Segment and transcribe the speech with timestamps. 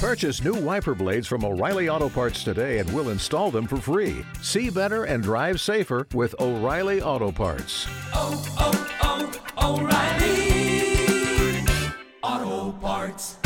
[0.00, 4.24] Purchase new wiper blades from O'Reilly Auto Parts today and we'll install them for free.
[4.40, 7.86] See better and drive safer with O'Reilly Auto Parts.
[8.14, 11.66] oh, oh, oh O'Reilly
[12.22, 13.36] Auto Parts.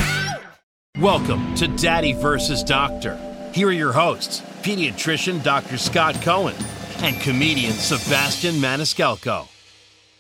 [1.01, 3.19] Welcome to Daddy versus Doctor.
[3.53, 5.77] Here are your hosts, pediatrician Dr.
[5.77, 6.55] Scott Cohen
[6.99, 9.49] and comedian Sebastian Maniscalco.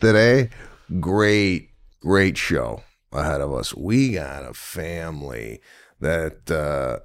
[0.01, 0.51] today.
[0.98, 1.71] Great,
[2.01, 2.82] great show
[3.12, 3.73] ahead of us.
[3.73, 5.61] We got a family
[6.05, 7.00] that, uh,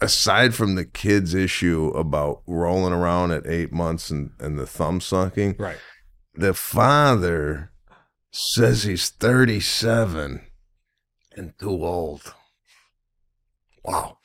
[0.00, 5.00] aside from the kids' issue about rolling around at eight months and, and the thumb
[5.00, 5.78] sucking, Right.
[6.34, 7.72] the father
[8.30, 10.46] says he's 37
[11.36, 12.34] and too old.
[13.84, 14.18] Wow.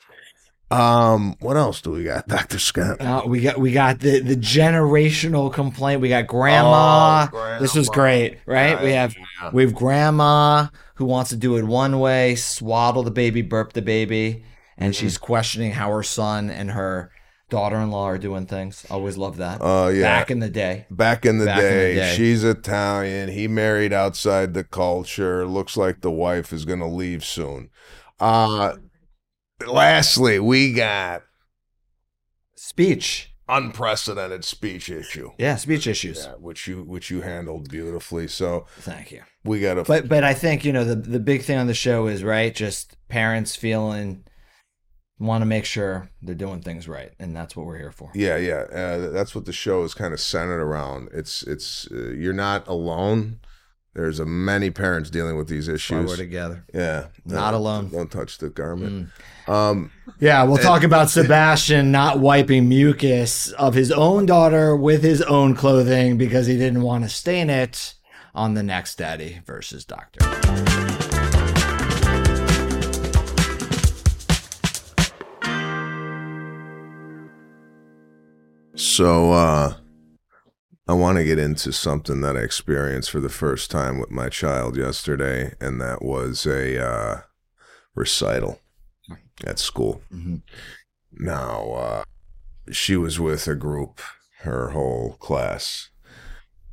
[0.70, 2.58] Um, what else do we got, Dr.
[2.58, 3.00] Scott?
[3.00, 6.00] Uh, we got we got the the generational complaint.
[6.00, 7.28] We got grandma.
[7.32, 8.82] Oh, This was great, right?
[8.82, 9.50] we have Yeah.
[9.52, 10.66] we have grandma
[10.96, 14.44] who wants to do it one way, swaddle the baby, burp the baby,
[14.76, 15.00] and Mm-hmm.
[15.04, 17.10] she's questioning how her son and her
[17.48, 18.84] daughter-in-law are doing things.
[18.90, 19.58] Always love that.
[19.60, 20.02] Oh, yeah.
[20.02, 20.86] Back in the day.
[20.90, 22.14] Back in the, Back in the day, day.
[22.16, 23.28] she's Italian.
[23.28, 25.46] He married outside the culture.
[25.46, 27.70] Looks like the wife is going to leave soon.
[28.18, 28.76] Uh
[29.66, 31.22] lastly, we got
[32.56, 33.32] Speech.
[33.48, 35.30] unprecedented speech issue.
[35.38, 36.24] Yeah, speech issues.
[36.24, 38.28] Yeah, which you which you handled beautifully.
[38.28, 39.22] So Thank you.
[39.44, 41.74] we got to But but I think you know the the big thing on the
[41.74, 44.24] show is right, just parents feeling
[45.18, 48.10] want to make sure they're doing things right, and that's what we're here for.
[48.14, 48.64] yeah, yeah.
[48.70, 51.08] Uh, that's what the show is kind of centered around.
[51.12, 53.40] It's it's uh, you're not alone.
[53.96, 56.06] There's a many parents dealing with these Why issues.
[56.10, 56.66] we're together.
[56.74, 57.88] yeah, Not Uh, alone.
[57.88, 59.08] Don't touch the garment.
[59.46, 59.50] Mm.
[59.50, 65.22] Um, Yeah, we'll talk about Sebastian not wiping mucus of his own daughter with his
[65.22, 67.94] own clothing because he didn't want to stain it
[68.34, 70.20] on the next Daddy versus Doctor.
[78.74, 79.74] So uh
[80.88, 84.28] I want to get into something that I experienced for the first time with my
[84.28, 87.20] child yesterday and that was a uh
[87.94, 88.60] recital
[89.44, 90.02] at school.
[90.12, 90.42] Mhm.
[91.12, 92.04] Now uh
[92.70, 94.00] she was with a group
[94.40, 95.88] her whole class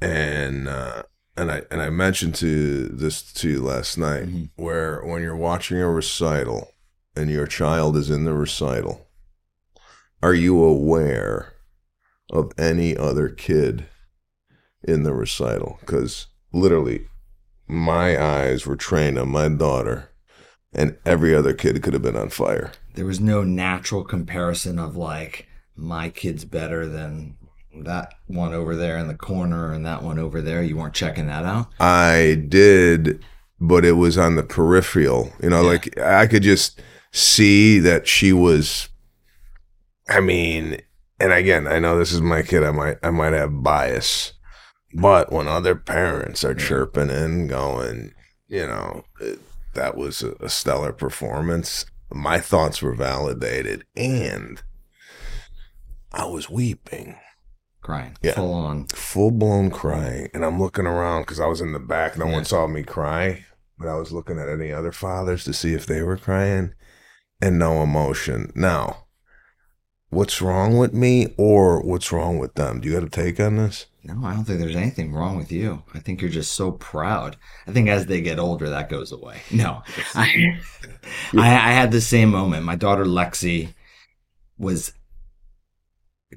[0.01, 1.03] and uh
[1.35, 4.49] and I and I mentioned to this to you last night Mhm.
[4.55, 6.71] where when you're watching a recital
[7.15, 9.07] and your child is in the recital
[10.21, 11.53] are you aware
[12.31, 13.85] of any other kid
[14.83, 17.07] in the recital because literally
[17.67, 20.09] my eyes were trained on my daughter
[20.73, 24.95] and every other kid could have been on fire There was no natural comparison of
[24.97, 27.37] like my kid's better than
[27.75, 30.61] that one over there in the corner and that one over there.
[30.61, 31.69] You weren't checking that out.
[31.79, 33.23] i did
[33.59, 35.69] but it was on the peripheral you know Yeah.
[35.69, 38.89] like i could just see that she was
[40.09, 40.77] i mean
[41.19, 44.33] and again i know this is my kid i might i might have bias
[44.93, 48.13] but when other parents are chirping and going
[48.47, 49.39] you know it,
[49.73, 54.61] that was a, a stellar performance my thoughts were validated and
[56.11, 57.17] i was weeping
[57.81, 58.35] Crying, Yeah.
[58.35, 58.85] full on.
[58.87, 62.17] full blown crying, and I'm looking around because I was in the back.
[62.17, 62.31] No Yeah.
[62.31, 63.43] one saw me cry,
[63.77, 66.73] but I was looking at any other fathers to see if they were crying,
[67.41, 68.53] and no emotion.
[68.55, 69.07] Now,
[70.11, 72.79] what's wrong with me, or what's wrong with them?
[72.79, 73.87] Do you got a take on this?
[74.05, 75.83] No, I don't think there's anything wrong with you.
[75.93, 77.37] I think you're just so proud.
[77.65, 79.41] I think as they get older, that goes away.
[79.51, 79.81] No,
[80.13, 80.59] I,
[81.33, 82.65] I, I had the same moment.
[82.65, 83.73] My daughter Lexi
[84.57, 84.93] was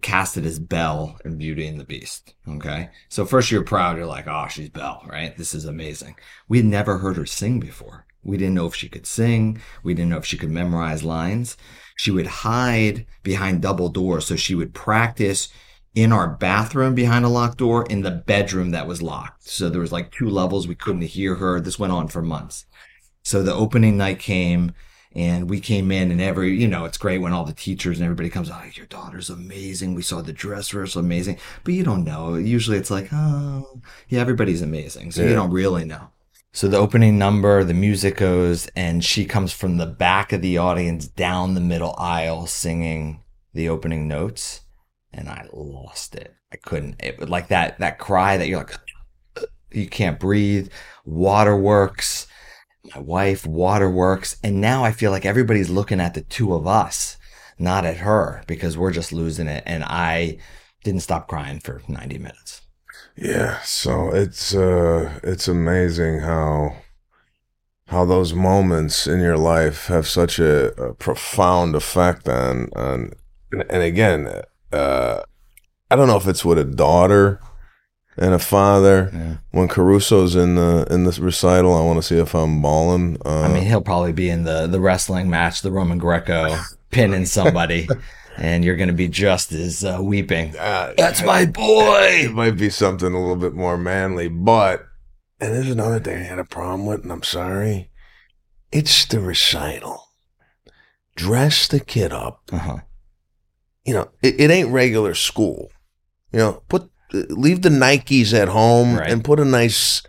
[0.02, 2.34] casted as Belle in Beauty and the Beast.
[2.48, 2.90] Okay.
[3.08, 3.96] So first you're proud.
[3.96, 5.36] You're like, oh, she's Belle, right?
[5.36, 6.16] This is amazing.
[6.48, 8.06] We had never heard her sing before.
[8.22, 9.60] We didn't know if she could sing.
[9.82, 11.56] We didn't know if she could memorize lines.
[11.96, 14.26] She would hide behind double doors.
[14.26, 15.48] So she would practice
[15.96, 19.48] in our bathroom behind a locked door in the bedroom that was locked.
[19.48, 20.68] So there was like two levels.
[20.68, 21.58] We couldn't hear her.
[21.58, 22.66] This went on for months.
[23.24, 24.72] So the opening night came
[25.14, 28.04] and we came in and every, you know, it's great when all the teachers and
[28.04, 29.94] everybody comes, oh, your daughter's amazing.
[29.94, 32.34] We saw the dress rehearsal amazing, but you don't know.
[32.34, 35.12] Usually it's like, oh, yeah, everybody's amazing.
[35.12, 36.10] So you don't really know.
[36.52, 40.58] So the opening number, the music goes, and she comes from the back of the
[40.58, 43.22] audience down the middle aisle singing
[43.54, 44.60] the opening notes,
[45.16, 46.34] and I lost it.
[46.52, 46.96] I couldn't.
[47.00, 48.78] It like that that cry that you're like,
[49.72, 50.68] you can't breathe.
[51.04, 52.26] Waterworks.
[52.94, 57.16] My wife, waterworks, and now I feel like everybody's looking at the two of us,
[57.58, 59.64] not at her, because we're just losing it.
[59.66, 60.38] And I
[60.84, 62.62] didn't stop crying for 90 minutes.
[63.16, 66.76] Yeah, so it's uh it's amazing how
[67.88, 73.12] how those moments in your life have such a, a profound effect on on
[73.52, 74.42] and again
[74.72, 75.22] uh
[75.90, 77.40] i don't know if it's with a daughter
[78.18, 79.36] and a father Yeah.
[79.50, 83.42] when caruso's in the in this recital i want to see if i'm balling uh,
[83.42, 86.56] I mean, he'll probably be in the the wrestling match, the Roman Greco,
[86.90, 87.88] pinning somebody,
[88.38, 90.54] and you're going to be just as uh, weeping.
[90.58, 92.08] uh, That's my boy.
[92.26, 94.84] it might be something a little bit more manly but
[95.40, 97.90] and there's another thing i had a problem with and i'm sorry
[98.72, 100.08] it's the recital
[101.14, 102.78] dress the kid up Uh-huh.
[103.86, 105.70] You know, it, it ain't regular school.
[106.32, 109.10] You know, put leave the Nikes at home Right.
[109.10, 110.02] and put a nice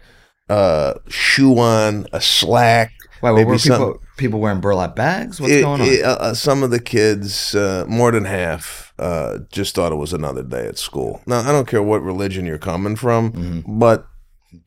[0.49, 2.91] uh, shoe on, a slack.
[3.19, 5.39] Why Maybe were some- people people wearing burlap bags?
[5.39, 5.87] What's It- going on?
[5.87, 9.95] it- uh, uh, some of the kids, uh, more than half, uh, just thought it
[9.97, 11.21] was another day at school.
[11.27, 13.63] Now, I don't care what religion you're coming from, Mhm.
[13.79, 14.07] but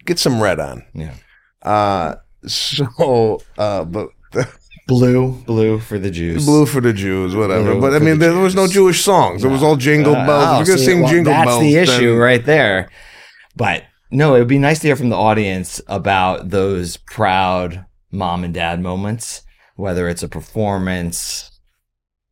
[0.06, 0.84] get some red on.
[0.94, 1.14] Yeah.
[1.62, 2.14] Uh,
[2.46, 4.08] so, uh, but
[4.90, 6.44] Blue, blue for the Jews.
[6.44, 7.72] blue for the Jews, whatever.
[7.72, 9.44] Blue but I mean, the there was no Jewish songs.
[9.44, 10.44] It was all jingle Uh, bells.
[10.48, 11.60] oh, If you're gonna see, sing well, jingle that's bells.
[11.62, 12.90] That's the issue then- right there.
[13.56, 18.42] But no, it would be nice to hear from the audience about those proud mom
[18.44, 19.42] and dad moments,
[19.76, 21.50] whether it's a performance,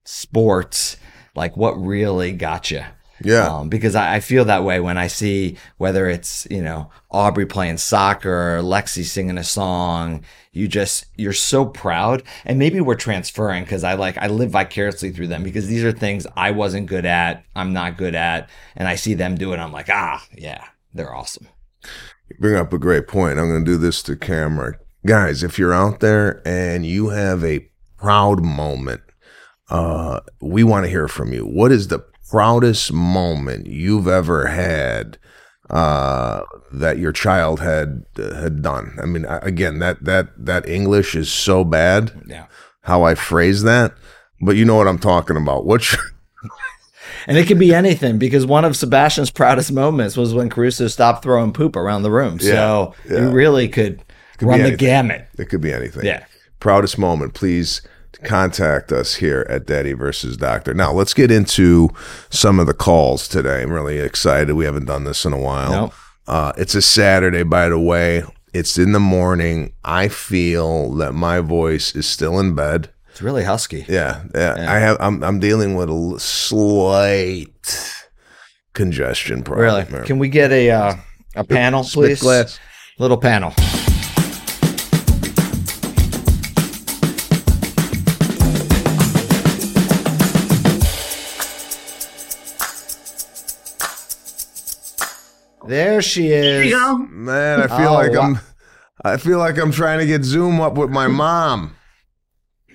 [0.05, 0.97] sports,
[1.35, 2.83] like what really got you.
[3.23, 3.49] Yeah.
[3.49, 7.47] Um, because I, I feel that way when I see whether it's, you know, Aubrey
[7.47, 10.25] playing soccer or Lexi singing a song.
[10.53, 12.23] You just, you're so proud.
[12.45, 15.93] And maybe we're transferring because I like, I live vicariously through them because these are
[15.93, 18.51] things I wasn't good at, I'm not good at.
[18.77, 19.59] And I see them do it.
[19.59, 21.49] I'm like, ah, yeah, they're awesome.
[22.29, 23.39] You bring up a great point.
[23.39, 24.79] I'm going to do this to camera.
[25.07, 29.01] Guys, if you're out there and you have a proud moment,
[29.71, 31.47] uh, we want to hear from you.
[31.47, 35.19] What is the proudest moment you've ever had
[35.71, 36.43] uh,
[36.73, 38.97] that your child had uh, had done?
[39.03, 42.13] I mean, again, that that that English is so bad.
[42.27, 42.47] Yeah.
[42.83, 43.95] How I phrase that,
[44.41, 45.67] but you know what I'm talking about.
[45.67, 45.97] What's
[47.27, 51.23] And it could be anything because one of Sebastian's proudest moments was when Caruso stopped
[51.23, 52.39] throwing poop around the room.
[52.41, 53.21] So Yeah, yeah.
[53.23, 54.03] you really could,
[54.39, 55.27] be run the gamut.
[55.39, 56.07] it could be anything.
[56.07, 56.25] Yeah.
[56.61, 57.83] proudest moment, please
[58.25, 60.75] contact us here at Daddy versus Doctor.
[60.75, 61.91] Now, let's get into
[62.31, 63.63] some of the calls today.
[63.63, 64.55] I'm really excited.
[64.55, 65.71] We haven't done this in a while.
[65.71, 65.95] Nope.
[66.27, 68.23] Uh, it's a Saturday, by the way.
[68.53, 69.73] It's in the morning.
[69.85, 72.91] I feel that my voice is still in bed.
[73.11, 73.85] It's really husky.
[73.89, 74.55] Yeah, yeah.
[74.69, 74.97] I have.
[75.01, 75.23] I'm.
[75.25, 78.05] I'm dealing with a slight
[78.75, 79.87] congestion problem.
[79.93, 80.07] Really?
[80.07, 80.97] Can we get a uh,
[81.35, 82.23] a panel, please?
[82.99, 83.55] Little panel.
[95.69, 96.75] There she is.
[97.11, 98.41] Man, I feel Oh, like wa- I'm
[99.05, 101.77] I feel like I'm trying to get Zoom up with my mom.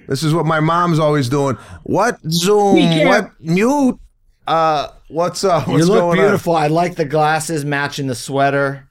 [0.07, 1.57] This is what my mom's always doing.
[1.83, 3.05] What Zoom?
[3.07, 3.99] What mute?
[4.45, 5.67] Uh what's up?
[5.67, 6.55] What's you look going beautiful.
[6.55, 8.89] I like the glasses matching the sweater.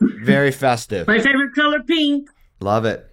[0.00, 1.06] Very festive.
[1.06, 2.28] My favorite color, pink.
[2.60, 3.08] Love it.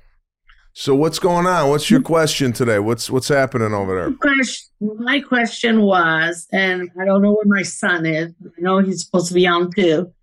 [0.79, 0.83] On?
[0.83, 1.69] So what's going on?
[1.69, 2.79] What's your question today?
[2.79, 4.33] What's what's happening over there?
[4.79, 8.33] My question was, and I don't know where my son is.
[8.43, 10.13] I know he's supposed to be on too.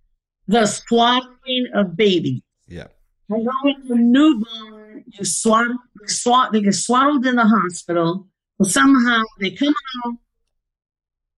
[0.47, 2.43] The swaddling of baby.
[2.67, 2.87] Yeah.
[3.31, 8.27] I know when you're newborn, you swaddle, you swat, they get swaddled in the hospital,
[8.57, 9.73] but somehow they come
[10.05, 10.13] out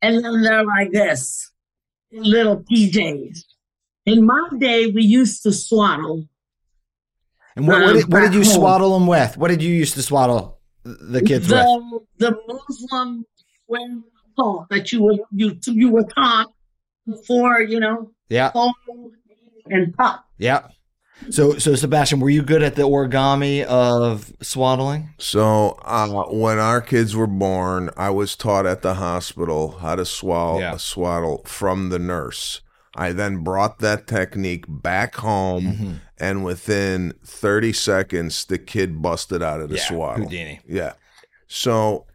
[0.02, 1.52] and then they're like this,
[2.12, 3.40] little PJs.
[4.06, 6.28] In my day, we used to swaddle.
[7.60, 8.54] And what, what, did, what did you home.
[8.54, 9.36] swaddle them with?
[9.38, 11.60] What did you used to swaddle the kids with?
[11.60, 13.26] the, the muslin
[13.68, 13.80] way
[14.38, 16.48] of that you were you you were taught
[17.06, 18.52] before you know Yeah.
[19.66, 20.26] and pop.
[20.38, 20.68] Yeah.
[21.30, 25.10] So, so Sebastian, were you good at the origami of swaddling?
[25.18, 30.06] So uh, when our kids were born, I was taught at the hospital how to
[30.06, 30.76] swallow Yeah.
[30.76, 32.62] a swaddle from the nurse.
[32.96, 35.94] I then brought that technique back home, Mm-hmm.
[36.18, 40.24] and within 30 seconds, the kid busted out of the Yeah, swaddle.
[40.26, 40.60] Houdini.
[40.68, 40.94] Yeah.
[41.48, 42.06] So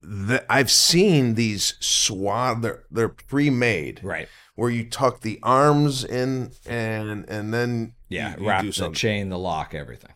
[0.00, 4.28] the, I've seen these swad they're, they're pre-made Right.
[4.54, 8.34] where you tuck the arms in and and then Yeah.
[8.36, 8.94] you, you wrap do the something.
[8.94, 10.12] chain, the lock, everything.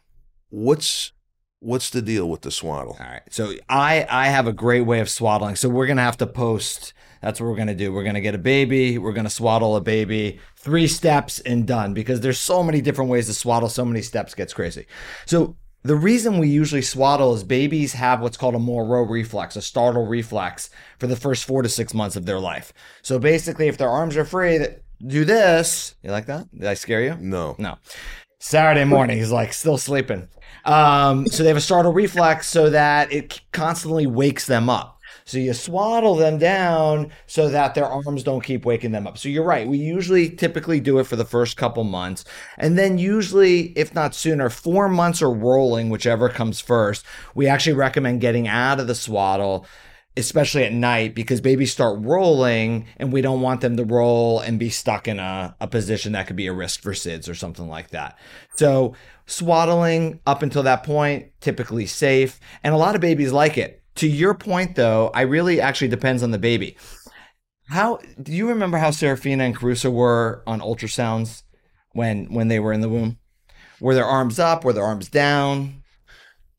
[0.51, 1.13] What's
[1.59, 2.97] what's the deal with the swaddle?
[3.01, 3.23] All right.
[3.31, 5.57] So I I have a great way of swaddling.
[5.57, 6.93] So we're gonna have to post.
[7.23, 7.93] That's what we're gonna do.
[7.93, 8.99] We're gonna get a baby.
[8.99, 10.41] We're gonna swaddle a baby.
[10.57, 11.95] Three steps and done.
[11.95, 13.69] Because there's so many different ways to swaddle.
[13.69, 14.87] So many steps gets crazy.
[15.25, 19.63] So the reason we usually swaddle is babies have what's called a Moro reflex, a
[19.63, 22.73] startle reflex, for the first four to six months of their life.
[23.03, 24.65] So basically, if their arms are free,
[25.05, 25.95] do this.
[26.03, 26.49] You like that?
[26.53, 27.17] Did I scare you?
[27.21, 27.57] No.
[27.59, 27.79] No.
[28.39, 30.29] Saturday morning, he's like still sleeping.
[30.65, 34.92] Um, so they have a startle reflex so that it constantly wakes them up.
[35.25, 39.19] So you swaddle them down so that their arms don't keep waking them up.
[39.19, 39.67] So you're right.
[39.67, 42.25] We usually typically do it for the first couple months.
[42.59, 47.75] And then usually, if not sooner, four months or rolling, whichever comes first, we actually
[47.75, 49.67] recommend getting out of the swaddle
[50.17, 54.59] especially at night because babies start rolling and we don't want them to roll and
[54.59, 57.67] be stuck in a, a position that could be a risk for SIDS or something
[57.67, 58.19] like that.
[58.57, 58.95] So
[59.27, 62.41] swaddling up until that point, typically safe.
[62.63, 63.82] And a lot of babies like it.
[63.97, 66.77] To your point though, I really actually depends on the baby.
[67.69, 71.43] How do you remember how Serafina and Caruso were on ultrasounds
[71.93, 73.19] when when they were in the womb?
[73.81, 74.65] Were their arms up?
[74.65, 75.83] Were their arms down?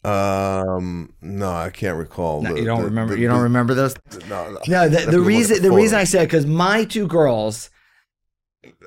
[0.04, 2.42] Um, no, I can't recall.
[2.42, 3.16] No, the- you don't the- remember.
[3.16, 3.96] the- you don't remember those.
[4.30, 4.60] No, no.
[4.68, 7.70] No, the, the reason the reason I said because my two girls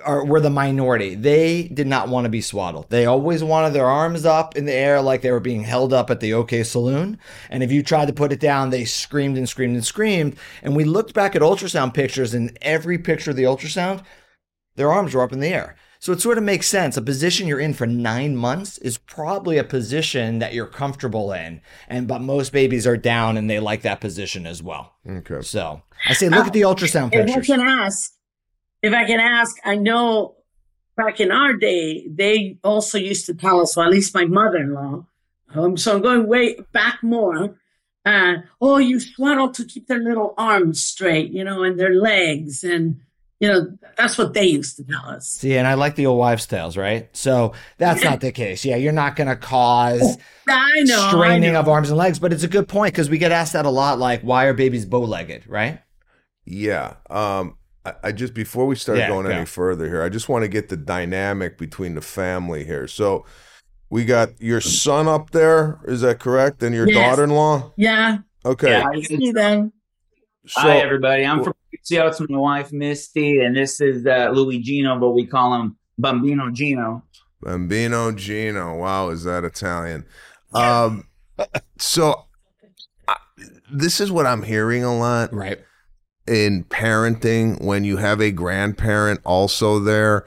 [0.05, 1.15] are were the minority.
[1.15, 2.91] They did not want to be swaddled.
[2.91, 6.11] They always wanted their arms up in the air like they were being held up
[6.11, 7.19] at the OK Saloon.
[7.51, 10.37] And if you tried to put it down, they screamed and screamed and screamed.
[10.63, 14.03] And we looked back at ultrasound pictures, and every picture of the ultrasound,
[14.77, 15.77] their arms were up in the air.
[15.99, 16.97] So it sort of makes sense.
[16.97, 21.63] A position you're in for nine months is probably a position that you're comfortable in.
[21.89, 24.95] And but most babies are down and they like that position as well.
[25.09, 25.41] Okay.
[25.41, 28.13] So I say look uh, at the ultrasound If I can ask,
[28.83, 30.37] if I can ask, I know
[30.97, 35.05] back in our day, they also used to tell us, well, at least my mother-in-law.
[35.55, 37.57] Um, so I'm going way back more.
[38.05, 42.63] Uh, oh, you swaddle to keep their little arms straight, you know, and their legs,
[42.63, 43.01] and
[43.41, 45.29] you know that's what they used to tell us.
[45.29, 47.09] See, and I like the old wives' tales, right?
[47.17, 48.65] So that's not the case.
[48.65, 50.19] Yeah, you're not going to cause
[50.49, 51.61] I know, I straining know.
[51.61, 53.71] of arms and legs, but it's a good point because we get asked that a
[53.71, 53.99] lot.
[53.99, 55.81] Like, why are babies bow-legged, right?
[56.45, 56.95] Yeah.
[57.11, 57.57] Um,
[57.87, 59.33] I, I just before we start Yeah, going go.
[59.33, 62.89] any further here, I just want to get the dynamic between the family here.
[62.89, 63.25] So
[63.91, 66.63] we got your son up there, is that correct?
[66.63, 66.97] And your Yes.
[66.97, 67.73] daughter-in-law.
[67.77, 68.71] Yeah, Okay.
[68.71, 68.89] Yeah.
[68.93, 69.73] I see them.
[70.47, 71.25] So Hi, everybody.
[71.25, 72.11] I'm from Seattle.
[72.11, 76.51] It's my wife, Misty, and this is uh, Louis Gino, but we call him Bambino
[76.51, 77.03] Gino.
[77.43, 78.77] Bambino Gino.
[78.77, 80.07] Wow, is that Italian?
[80.53, 81.05] Um,
[81.79, 82.27] so
[83.09, 83.17] I,
[83.73, 85.33] this is what I'm hearing a lot.
[85.33, 85.59] Right.
[86.29, 90.25] In parenting when you have a grandparent also there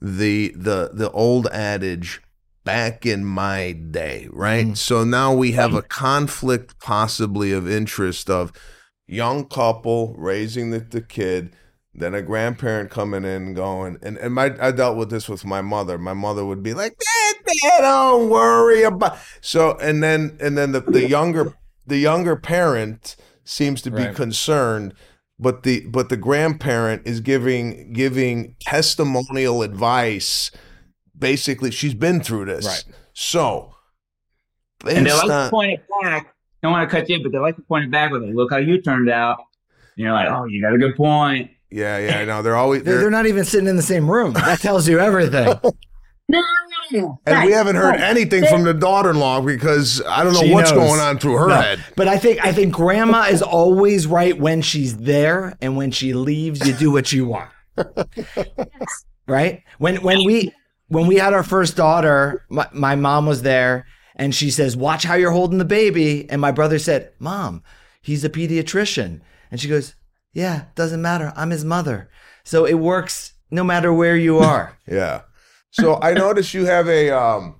[0.00, 2.20] the the the old adage
[2.64, 4.76] back in my day right Mhm.
[4.76, 8.52] so now we have a conflict possibly of interest of
[9.06, 11.54] young couple raising the, the kid
[11.94, 15.46] then a grandparent coming in and going and, and my I dealt with this with
[15.46, 15.96] my mother.
[15.96, 20.72] My mother would be like, Dad, Dad, don't worry about so and then and then
[20.72, 21.54] the, the younger
[21.86, 24.14] the younger parent seems to be Right.
[24.14, 24.92] concerned
[25.38, 30.50] but the but the grandparent is giving giving testimonial advice
[31.18, 32.84] basically she's been through this Right.
[33.12, 33.74] so
[34.86, 36.34] And they like on- to point it back.
[36.62, 38.34] Don't want to cut you, but they like to point it back with it.
[38.34, 39.38] Look how you turned out.
[39.96, 41.50] And you're like, oh, you got a good point.
[41.70, 44.32] yeah yeah no they're always They're, they're, they're not even sitting in the same room.
[44.34, 45.52] That tells you everything.
[46.28, 46.40] No,
[46.92, 47.20] no, no.
[47.26, 48.04] and we haven't heard no.
[48.06, 50.88] anything from the daughter-in-law because I don't know She what's knows.
[50.88, 51.54] going on through her No.
[51.60, 51.84] head.
[51.96, 56.12] But I think I think grandma is always right when she's there, and when she
[56.12, 57.50] leaves, you do what you want.
[59.26, 59.62] right?
[59.78, 60.52] When when we
[60.88, 65.04] when we had our first daughter, my, my mom was there, and she says, "Watch
[65.04, 67.62] how you're holding the baby." And my brother said, "Mom,
[68.02, 69.94] he's a pediatrician," and she goes,
[70.32, 71.32] "Yeah, doesn't matter.
[71.36, 72.08] I'm his mother."
[72.44, 74.76] So it works no matter where you are.
[74.88, 75.22] Yeah.
[75.80, 77.56] So I noticed you have a um,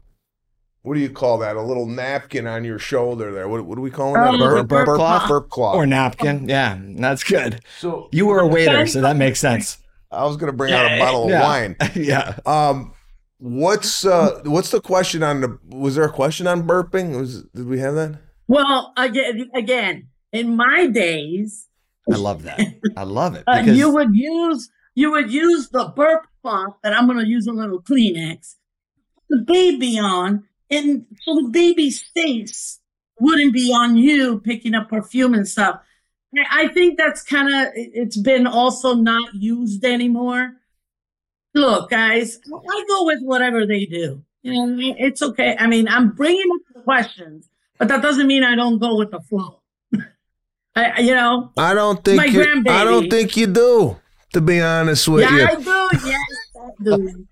[0.82, 1.56] what do you call that?
[1.56, 3.49] A little napkin on your shoulder there.
[3.49, 4.35] What, what do we call that?
[4.35, 5.28] Oh, burp- burp cloth?
[5.28, 5.75] Burp cloth.
[5.76, 6.49] or napkin.
[6.49, 7.61] Yeah, that's good.
[7.78, 9.78] so You were a waiter, so that makes sense.
[10.11, 10.99] I was gonna bring out a Yeah.
[11.04, 11.42] bottle of Yeah.
[11.42, 11.76] wine.
[11.94, 12.38] yeah.
[12.46, 12.92] Um,
[13.38, 15.58] what's uh, what's the question on the?
[15.68, 17.18] Was there a question on burping?
[17.18, 18.18] Was did we have that?
[18.49, 21.66] Well, again, again, in my days,
[22.11, 22.61] I love that.
[22.96, 27.07] I love it uh, you would use you would use the burp font and I'm
[27.07, 28.55] going to use a little Kleenex,
[29.31, 32.81] the baby on, and so the baby's face
[33.21, 35.81] wouldn't be on you picking up perfume and stuff.
[36.37, 40.57] I- I think that's kind of it's been also not used anymore.
[41.55, 44.23] Look, guys, I go with whatever they do.
[44.43, 45.57] You know, it's okay.
[45.59, 47.49] I mean, I'm bringing up the questions,
[47.79, 49.62] but that doesn't mean I don't go with the flow.
[50.76, 53.97] I, you know, I don't think My you, I don't think you do.
[54.37, 55.88] To be honest with yeah, you, I do.
[56.05, 56.21] Yes,
[56.61, 57.26] I do.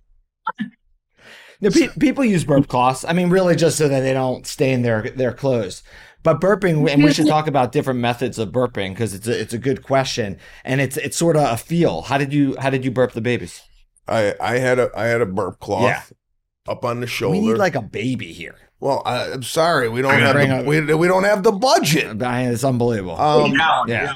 [1.60, 3.04] No, pe- people use burp cloths.
[3.04, 5.82] I mean, really, just so that they don't stain their their clothes.
[6.22, 9.52] But burping, and we should talk about different methods of burping because it's a, it's
[9.52, 12.00] a good question, and it's it's sort of a feel.
[12.00, 13.60] How did you how did you burp the babies?
[14.08, 15.82] I I had a I had a burp cloth.
[15.82, 16.72] Yeah.
[16.72, 17.38] up on the shoulder.
[17.38, 18.63] We need like a baby here.
[18.80, 21.52] Well, I, I'm sorry, we don't have bring the, up- we, we don't have the
[21.52, 22.16] budget.
[22.20, 23.18] It's unbelievable.
[23.18, 24.14] Um, No, yeah.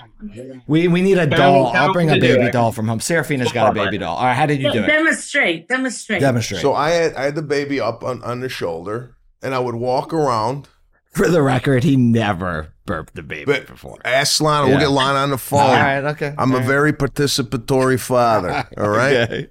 [0.67, 1.69] We we need a doll.
[1.69, 3.01] I'll bring a to do baby doll from home.
[3.01, 4.17] Serafina's got a baby doll.
[4.17, 4.87] All right, how did you do it?
[4.87, 5.69] Demonstrate.
[5.69, 6.21] Demonstrate.
[6.21, 6.61] Demonstrate.
[6.61, 9.77] so I had I had the baby up on, on the shoulder, and I would
[9.77, 10.69] walk around.
[11.15, 13.99] For the record, he never burped the baby But before.
[14.05, 14.67] ask Lana.
[14.67, 14.73] Yeah.
[14.73, 15.61] We'll get Lana on the phone.
[15.61, 16.35] All right, okay.
[16.37, 16.67] I'm All a right.
[16.69, 18.69] very participatory father.
[18.77, 19.17] All right.
[19.17, 19.49] Okay.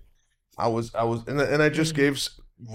[0.57, 2.21] I was I was and, I- and I just gave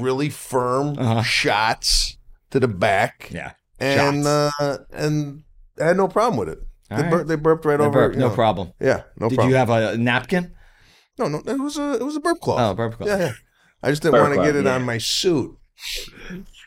[0.01, 1.23] really firm Uh-huh.
[1.23, 2.17] shots
[2.53, 3.29] to the back.
[3.33, 3.53] Yeah.
[3.81, 4.55] And Shots.
[4.61, 5.43] uh and
[5.81, 6.59] I had no problem with it.
[6.91, 7.11] All They, right.
[7.11, 7.93] bur- they burped right No over.
[8.09, 8.35] burp, you no know.
[8.35, 8.73] problem.
[8.81, 9.51] Yeah, no Did problem.
[9.51, 10.55] you have a napkin?
[11.19, 12.61] no, no, it was a it was a burp cloth.
[12.61, 13.09] Oh, burp cloth.
[13.09, 13.33] Yeah, yeah.
[13.83, 14.75] I just didn't Burp want to get it yeah.
[14.77, 15.57] on my suit.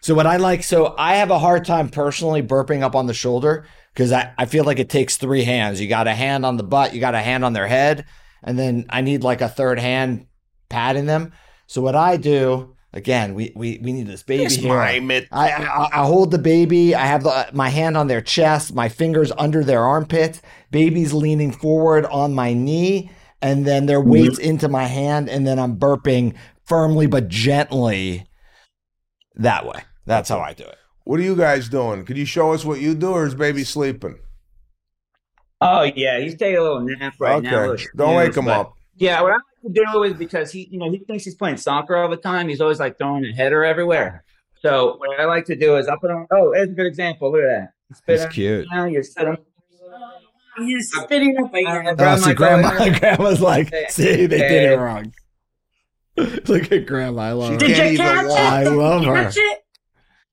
[0.02, 3.14] So what I like, so I have a hard time personally burping up on the
[3.14, 5.80] shoulder because I, I feel like it takes three hands.
[5.82, 8.06] You got a hand on the butt, you got a hand on their head,
[8.44, 10.28] and then I need like a third hand
[10.70, 11.32] patting them.
[11.68, 14.76] So what I do, again, we we, we need this baby Just here.
[14.76, 15.28] mime it.
[15.32, 16.96] I, I I hold the baby.
[16.96, 20.42] I have the, my hand on their chest, my fingers under their armpit.
[20.72, 23.12] Baby's leaning forward on my knee,
[23.42, 24.50] and then their weight's mm-hmm.
[24.50, 26.36] into my hand, and then I'm burping
[26.66, 28.26] firmly but gently
[29.36, 29.84] that way.
[30.06, 30.78] That's how I do it.
[31.04, 32.06] What are you guys doing?
[32.06, 34.18] Could you show us what you do, or is baby sleeping?
[35.62, 37.50] Oh yeah, he's taking a little nap right now.
[37.50, 38.74] okay, little don't wake him but- up.
[38.98, 39.44] Yeah, what I like
[39.74, 42.48] to do is because he, you know, he thinks he's playing soccer all the time.
[42.50, 44.24] He's always like throwing a header everywhere.
[44.62, 46.28] So what I like to do is I put on.
[46.32, 47.32] Oh, there's a good example.
[47.32, 47.74] Look at that.
[47.90, 48.68] You spit He's cute.
[48.72, 49.38] Now you're sitting.
[50.58, 51.96] You're spitting up Uh, again.
[52.00, 53.00] Oh, see, grandma, grandma.
[53.00, 53.86] grandma's like, Okay.
[53.90, 55.14] see, they did it wrong.
[56.18, 57.22] Look at grandma.
[57.24, 57.58] I love her.
[57.58, 58.32] Did you catch it?
[58.32, 59.28] I Did you love her.
[59.36, 59.66] it?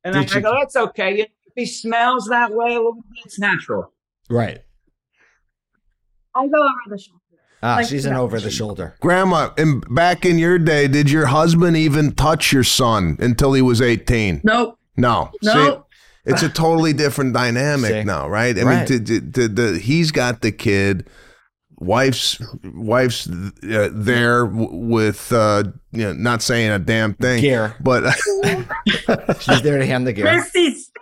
[0.04, 1.20] And Did I you- go, that's okay.
[1.22, 3.92] If he smells that way a little bit, it's natural.
[4.30, 4.60] Right.
[6.34, 7.18] I go over the shoulder.
[7.62, 8.96] Ah, Like she's an over the shoulder.
[9.00, 13.62] Grandma, in, back in your day, did your husband even touch your son until he
[13.62, 14.40] was 18?
[14.44, 14.78] Nope.
[14.96, 15.30] No.
[15.42, 15.52] No.
[15.52, 18.04] See, it's a totally different dynamic See?
[18.04, 18.58] now, right?
[18.58, 18.90] I Right.
[18.90, 21.08] mean, to, to, to, the, he's got the kid.
[21.78, 27.40] Wife's wife's uh, there with uh, you know, not saying a damn thing.
[27.40, 27.74] Gear.
[27.80, 28.12] But
[29.40, 30.26] She's there to hand the gear.
[30.26, 30.92] Misty's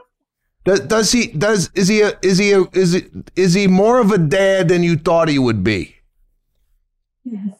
[0.64, 3.98] does, does he does is he a, is he a, is it is he more
[4.00, 5.96] of a dad than you thought he would be?
[7.24, 7.54] Yes.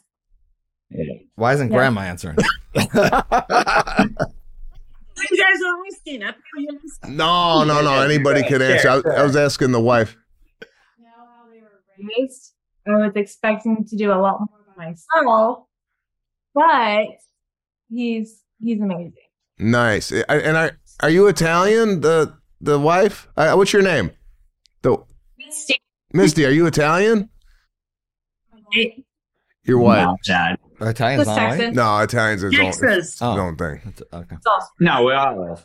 [1.36, 1.76] Why isn't Yeah.
[1.76, 2.36] grandma answering?
[2.74, 2.82] you
[5.36, 6.22] guys are asking.
[6.22, 7.16] I thought you were asking.
[7.16, 8.02] No, no, no.
[8.02, 8.88] Anybody could answer.
[8.88, 10.16] I, was- I was asking the wife.
[10.98, 11.80] know how they were
[12.18, 12.52] raised.
[12.86, 15.66] I was expecting to do a lot more by myself,
[16.54, 17.06] but
[17.88, 19.12] he's he's amazing.
[19.58, 20.10] Nice.
[20.12, 20.70] I- And I,
[21.00, 22.00] are you Italian?
[22.00, 23.28] The the wife?
[23.36, 24.10] Uh, what's your name?
[24.82, 24.96] The
[25.38, 25.76] Misty.
[26.12, 26.44] Misty.
[26.46, 27.28] Are you Italian?
[29.64, 30.04] Your wife?
[30.06, 30.58] No, Dad.
[30.80, 31.56] Italian's Just not white?
[31.58, 31.76] Texas.
[31.76, 33.38] No, Italians is own, it's Oh.
[33.38, 33.80] own thing.
[33.84, 34.36] That's- Okay.
[34.46, 34.68] Awesome.
[34.80, 35.60] No, we're all.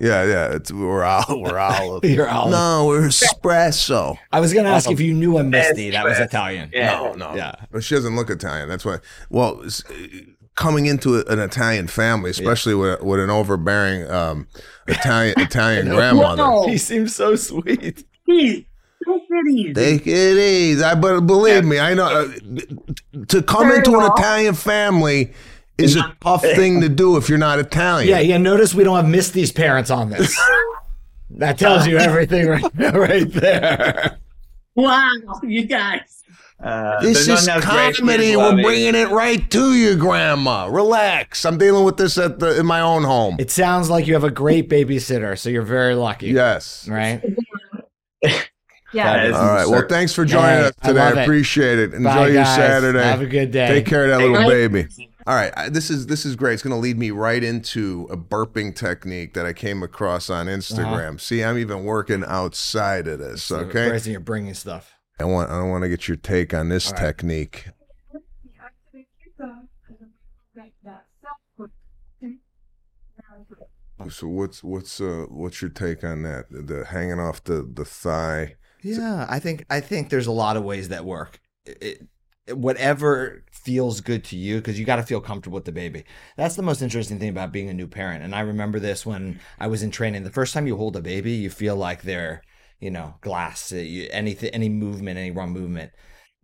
[0.00, 0.54] Yeah, yeah.
[0.56, 2.04] It's we're all we're olive.
[2.04, 2.50] You're olive.
[2.52, 4.16] No, we're espresso.
[4.30, 6.70] I was going to ask if you knew a Misty that was Italian.
[6.72, 6.92] Yeah.
[6.94, 7.34] No, no.
[7.34, 7.54] Yeah.
[7.70, 8.68] But she doesn't look Italian.
[8.68, 8.98] That's why.
[9.28, 9.62] Well,
[10.54, 14.46] coming into an Italian family, especially with with an overbearing um,
[14.88, 16.42] Italian Italian grandmother.
[16.42, 16.68] Whoa.
[16.68, 18.04] He seems so sweet.
[18.24, 18.64] Please,
[19.06, 19.72] take it easy.
[19.74, 20.82] Take it easy.
[20.82, 24.10] I but believe me, I know uh, to come Very into an.
[24.12, 25.32] Italian family
[25.78, 28.08] is a tough thing to do if you're not Italian.
[28.08, 28.38] Yeah, yeah.
[28.38, 30.36] Notice we don't have Misty's parents on this.
[31.30, 32.62] that tells you everything right,
[32.94, 34.18] right there.
[34.74, 35.08] Wow,
[35.42, 36.22] you guys.
[36.62, 38.36] Uh, This is not enough great comedy.
[38.36, 40.66] We're bringing it right to you, Grandma.
[40.66, 41.44] Relax.
[41.44, 43.36] I'm dealing with this at the in my own home.
[43.40, 46.28] It sounds like you have a great babysitter, so you're very lucky.
[46.28, 46.86] Yes.
[46.88, 47.20] Right?
[48.92, 49.12] Yeah.
[49.16, 49.66] That is- All right.
[49.68, 50.92] Well, thanks for joining Hey, us today.
[51.00, 51.94] love I appreciate it.
[51.94, 52.56] Enjoy Bye, your guys.
[52.56, 53.02] Saturday.
[53.02, 53.68] Have a good day.
[53.68, 54.48] Take care of that little Bye.
[54.48, 54.86] baby.
[55.24, 56.54] All right, this is this is great.
[56.54, 60.46] It's going to lead me right into a burping technique that I came across on
[60.46, 61.20] Instagram.
[61.20, 63.44] See, I'm even working outside of this.
[63.44, 64.92] So, Okay, Bryson, you're bringing stuff.
[65.20, 67.06] I want I want to get your take on this All right.
[67.06, 67.66] technique.
[74.10, 76.50] So what's what's uh what's your take on that?
[76.50, 78.56] The, the hanging off the the thigh.
[78.82, 81.40] Yeah, I think I think there's a lot of ways that work.
[81.64, 82.08] It,
[82.46, 86.04] it, whatever feels good to you, because you got to feel comfortable with the baby.
[86.36, 88.24] That's the most interesting thing about being a new parent.
[88.24, 90.24] And I remember this when I was in training.
[90.24, 92.42] The first time you hold a baby, you feel like they're,
[92.80, 93.70] you know, glass.
[93.70, 95.92] You, anything, any movement, any wrong movement,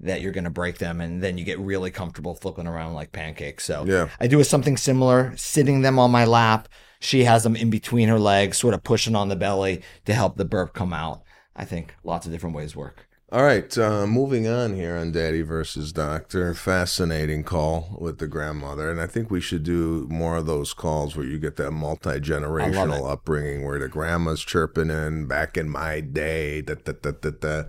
[0.00, 3.10] that you're going to break them, and then you get really comfortable flipping around like
[3.10, 3.64] pancakes.
[3.64, 4.08] So Yeah.
[4.20, 6.68] I do something similar, sitting them on my lap.
[7.00, 10.36] She has them in between her legs, sort of pushing on the belly to help
[10.36, 11.22] the burp come out.
[11.58, 13.08] I think lots of different ways work.
[13.30, 16.54] All right, uh, moving on here on Daddy versus Doctor.
[16.54, 21.14] Fascinating call with the grandmother, and I think we should do more of those calls
[21.14, 26.00] where you get that multi generational upbringing, where the grandma's chirping in back in my
[26.00, 26.62] day.
[26.62, 27.62] Da, da, da, da, da.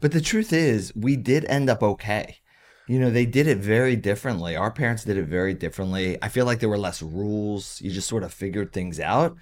[0.00, 2.38] But the truth is, we did end up okay.
[2.86, 4.56] You know, they did it very differently.
[4.56, 6.16] Our parents did it very differently.
[6.22, 7.82] I feel like there were less rules.
[7.82, 9.36] You just sort of figured things out.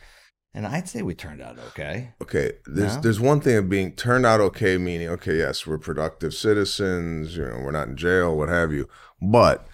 [0.52, 2.12] And I'd say we turned out okay.
[2.20, 3.00] Okay, there's No?
[3.02, 7.36] there's one thing of being turned out okay, meaning okay, yes, we're productive citizens.
[7.36, 8.88] You know, we're not in jail, what have you.
[9.22, 9.66] But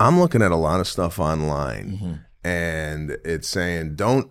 [0.00, 1.98] I'm looking at a lot of stuff online.
[2.02, 2.20] Mhm.
[2.44, 4.30] and it's saying don't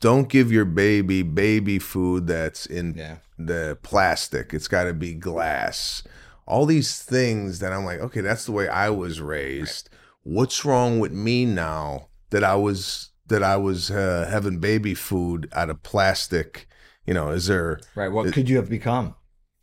[0.00, 3.16] don't give your baby baby food that's in Yeah.
[3.36, 4.54] the plastic.
[4.54, 6.02] It's got to be glass.
[6.46, 9.90] All these things that I'm like, okay, that's the way I was raised.
[10.22, 15.48] What's wrong with me now that I was that I was uh, having baby food
[15.52, 16.68] out of plastic?
[17.06, 17.80] You know, is there?
[17.94, 18.08] Right.
[18.10, 19.14] What could you have become?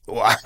[0.07, 0.35] Well,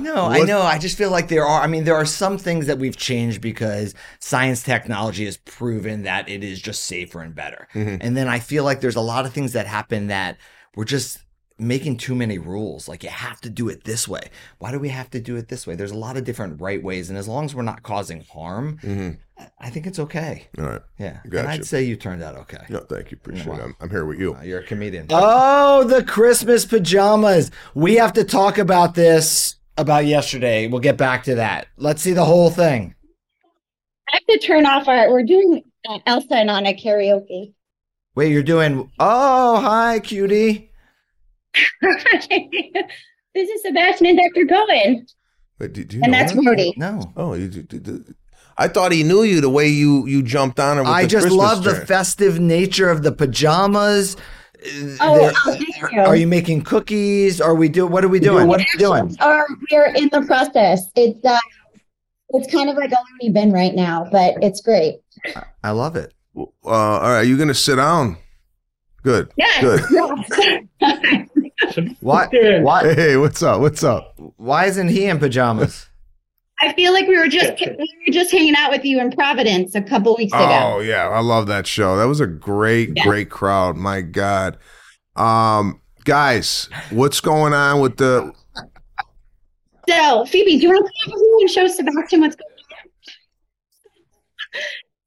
[0.00, 0.60] No, I know.
[0.60, 1.62] I just feel like there are.
[1.62, 6.28] I mean, there are some things that we've changed because science technology has proven that
[6.28, 7.66] it is just safer and better.
[7.72, 7.98] Mhm.
[8.02, 10.36] And then I feel like there's a lot of things that happen that
[10.76, 11.18] we're just
[11.58, 12.88] making too many rules.
[12.88, 14.30] Like you have to do it this way.
[14.58, 15.74] Why do we have to do it this way?
[15.74, 18.78] There's a lot of different right ways, and as long as we're not causing harm,
[18.82, 19.18] Mhm.
[19.60, 20.48] I think it's okay.
[20.58, 20.82] all right.
[20.98, 22.64] Yeah, and I'd say you turned out okay.
[22.68, 23.16] No, thank you.
[23.20, 23.54] Appreciate Wow.
[23.58, 23.62] it.
[23.62, 24.34] I'm, I'm here with you.
[24.34, 25.06] Uh, You're a comedian.
[25.10, 27.50] Oh, the Christmas pajamas.
[27.74, 30.66] We have to talk about this about yesterday.
[30.66, 31.68] We'll get back to that.
[31.76, 32.94] Let's see the whole thing.
[34.12, 35.10] I have to turn off our.
[35.10, 37.52] We're doing uh, Elsa and Anna karaoke.
[38.16, 38.90] Wait, you're doing.
[38.98, 40.67] Oh, hi, cutie.
[41.82, 44.46] this is Sebastian and Dr.
[44.46, 45.06] Cohen,
[45.58, 46.42] Wait, do, do you and know that's that?
[46.42, 46.74] Modi.
[46.76, 47.12] No.
[47.16, 48.04] Oh, you, do- do- do-
[48.56, 50.82] I thought he knew you the way you you jumped on her.
[50.82, 54.16] With I the just Christmas love the festive nature of the pajamas.
[55.00, 56.00] Oh, oh, thank you.
[56.00, 57.40] Are you making cookies?
[57.40, 57.86] Are we do?
[57.86, 58.48] What are we doing?
[58.48, 59.16] What are you doing?
[59.24, 60.82] Or we're in the process.
[60.96, 61.38] It's uh,
[62.30, 64.96] it's kind of like a loony bin right now, but it's great.
[65.62, 66.12] I love it.
[66.36, 68.16] Uh, all right, you gonna sit down?
[69.04, 69.30] Good.
[69.36, 69.60] Yeah.
[69.60, 70.68] Good.
[72.00, 72.26] Why?
[72.62, 72.94] Why?
[72.94, 73.60] Hey, what's up?
[73.60, 74.14] What's up?
[74.36, 75.86] Why isn't he in pajamas?
[76.60, 79.74] I feel like we were just we were just hanging out with you in Providence
[79.74, 80.74] a couple weeks ago.
[80.74, 81.96] Oh yeah, I love that show.
[81.96, 83.04] That was a great, Yeah.
[83.04, 83.76] great crowd.
[83.76, 84.58] My God,
[85.16, 88.32] um, guys, what's going on with the?
[89.88, 92.52] So, Phoebe, do you want to come over here and show Sebastian what's going
[94.54, 94.60] on?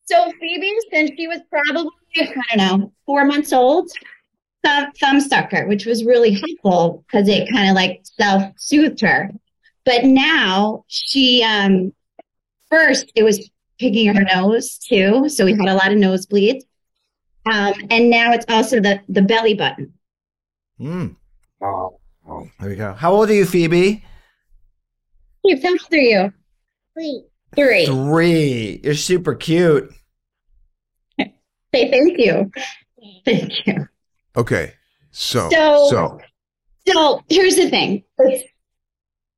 [0.05, 3.89] So, Phoebe, since she was probably, I don't know, four months old,
[4.63, 9.31] thumb, thumb sucker, which was really helpful because it kind of like self soothed her.
[9.85, 11.93] But now she, um,
[12.69, 15.27] first, it was picking her nose too.
[15.29, 16.61] So, we had a lot of nosebleeds.
[17.51, 19.93] Um, and now it's also the, the belly button.
[20.77, 21.07] Hmm.
[21.63, 21.97] Oh
[22.27, 22.93] oh, there we go.
[22.93, 24.03] How old are you, Phoebe?
[25.39, 26.33] Steve, how old are you?
[26.93, 27.23] Three.
[27.55, 27.85] Three.
[27.85, 28.81] Three.
[28.83, 29.91] You're super cute.
[31.19, 32.51] Say thank you.
[33.25, 33.87] Thank you.
[34.35, 34.73] Okay,
[35.11, 36.19] so So- so
[36.87, 38.03] So here's the thing.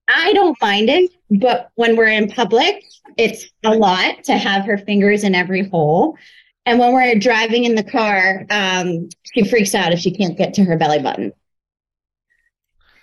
[0.08, 2.84] I don't mind it, but when we're in public,
[3.18, 6.18] it's a lot to have her fingers in every hole.
[6.66, 10.54] And when we're driving in the car, um, she freaks out if she can't get
[10.56, 11.34] to her belly button.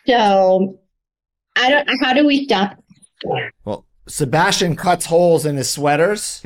[0.07, 0.81] So
[1.57, 1.89] I don't.
[2.03, 2.83] How do we stop?
[3.65, 6.43] Well, Sebastian cuts holes in his sweaters.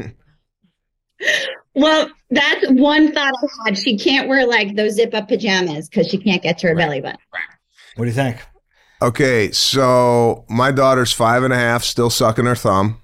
[1.75, 3.79] Well, that's one thought I had.
[3.79, 7.01] She can't wear like those zip up pajamas because she can't get to her belly
[7.01, 7.19] button.
[7.97, 8.39] What do you think?
[9.03, 13.01] okay, so my daughter's five and a half, still sucking her thumb,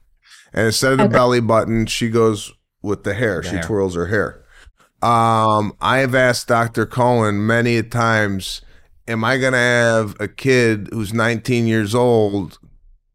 [0.55, 1.13] and instead of the Okay.
[1.13, 2.53] belly button, she goes
[2.83, 3.43] with the hair.
[3.43, 3.65] The she hair.
[3.65, 4.43] twirls her hair.
[5.03, 6.87] Um, I have asked Dr.
[6.87, 8.63] Cohen many a times,
[9.09, 12.59] am I going to have a kid who's 19 years old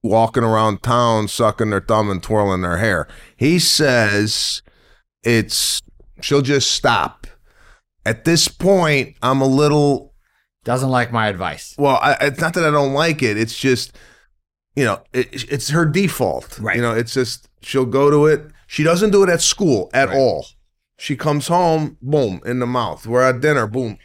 [0.04, 3.08] walking around town sucking their thumb and twirling their hair?
[3.38, 4.62] He says
[5.26, 5.82] it's
[6.22, 7.28] she'll just stop.
[8.06, 10.14] At this point, I'm a little
[10.64, 11.74] Doesn't like my advice.
[11.78, 13.36] well, I, it's not that I don't like it.
[13.38, 13.98] It's just,
[14.76, 16.60] you know, it, it's her default.
[16.60, 16.76] Right.
[16.76, 18.52] You know, it's just she'll go to it.
[18.68, 20.18] She doesn't do it at school at Right.
[20.18, 20.46] all.
[20.98, 23.06] She comes home, boom, in the mouth.
[23.08, 23.98] We're at dinner, boom.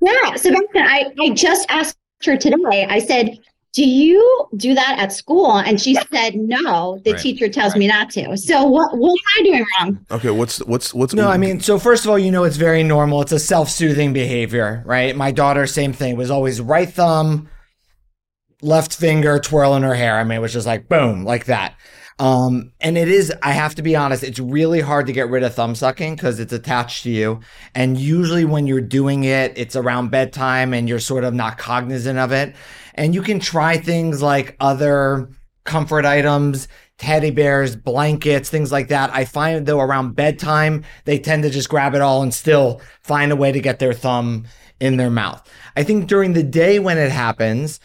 [0.00, 2.86] Yeah, Sebastian, I, I just asked her today.
[2.88, 3.38] I said,
[3.78, 5.56] Do you do that at school?
[5.56, 8.36] And she said, No, the Right, teacher tells me not to.
[8.36, 10.04] So what what am I doing wrong?
[10.10, 12.82] Okay, what's what's what's No, I mean, so first of all, you know, it's very
[12.82, 13.22] normal.
[13.22, 15.14] It's a self soothing behavior, right?
[15.14, 17.48] My daughter, same thing, was always right thumb,
[18.62, 20.18] left finger twirling her hair.
[20.18, 21.76] I mean, it was just like boom, like that.
[22.18, 25.44] Um, and it is, I have to be honest, it's really hard to get rid
[25.44, 27.40] of thumb sucking because it's attached to you.
[27.74, 32.18] And usually when you're doing it, it's around bedtime and you're sort of not cognizant
[32.18, 32.56] of it.
[32.94, 35.28] And you can try things like other
[35.64, 39.10] comfort items, teddy bears, blankets, things like that.
[39.14, 43.30] I find though around bedtime, they tend to just grab it all and still find
[43.30, 44.46] a way to get their thumb
[44.80, 45.48] in their mouth.
[45.76, 47.78] I think during the day when it happens,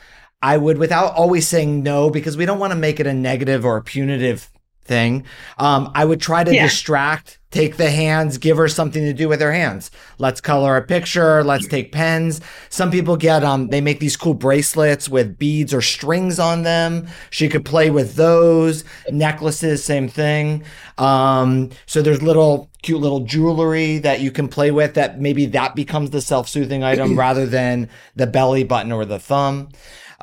[0.44, 3.66] I would, without always saying no, because we don't want to make it a negative
[3.66, 4.50] or a punitive
[4.84, 5.24] thing,
[5.58, 6.64] um, I would try to Yeah.
[6.64, 9.90] distract, take the hands, give her something to do with her hands.
[10.20, 11.42] Let's color a picture.
[11.46, 12.42] Let's take pens.
[12.70, 17.08] Some people get, um, they make these cool bracelets with beads or strings on them.
[17.30, 18.84] She could play with those.
[19.10, 20.64] Necklaces, same thing.
[20.98, 25.74] Um, so there's little cute little jewelry that you can play with that maybe that
[25.74, 29.70] becomes the self-soothing item rather than the belly button or the thumb.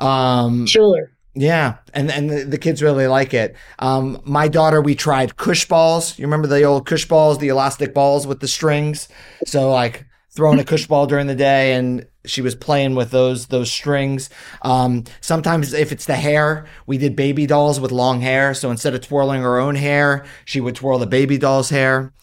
[0.01, 1.11] Um, Jeweler.
[1.35, 3.55] yeah, and and the, the kids really like it.
[3.79, 6.17] Um, my daughter, we tried Koosh balls.
[6.17, 9.07] You remember the old Koosh balls, the elastic balls with the strings?
[9.45, 13.47] So like throwing a Koosh ball during the day, and she was playing with those
[13.47, 14.29] those strings.
[14.63, 18.53] Um, sometimes if it's the hair, we did baby dolls with long hair.
[18.53, 22.13] So instead of twirling her own hair, she would twirl the baby doll's hair.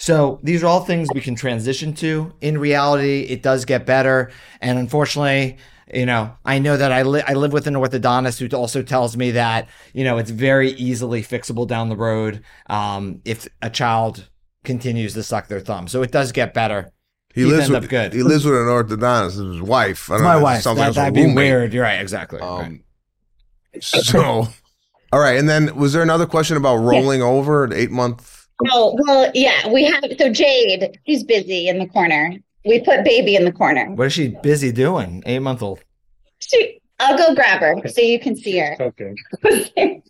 [0.00, 2.32] So these are all things we can transition to.
[2.40, 5.58] In reality, it does get better, and unfortunately
[5.94, 9.16] you know i know that I, li- I live with an orthodontist who also tells
[9.16, 14.28] me that you know it's very easily fixable down the road um, if a child
[14.64, 16.90] continues to suck their thumb so it does get better
[17.34, 18.12] He Teeth lives end with up good.
[18.12, 19.52] He lives with an orthodontist.
[19.52, 20.10] His wife.
[20.10, 22.82] I it's don't my know, wife sounds That, that'd be weird you're right exactly Um,
[23.74, 23.82] right.
[23.82, 24.48] So,
[25.12, 25.38] all right.
[25.38, 28.46] And then was there another question about rolling over at eight month?
[28.70, 30.02] Oh, well, yeah, we have.
[30.18, 32.34] So Jade, she's busy in the corner.
[32.68, 33.90] We put baby in the corner.
[33.94, 35.82] what is she busy doing eight month old
[36.38, 38.76] She, I'll go grab her so you can see her.
[38.78, 39.14] Okay.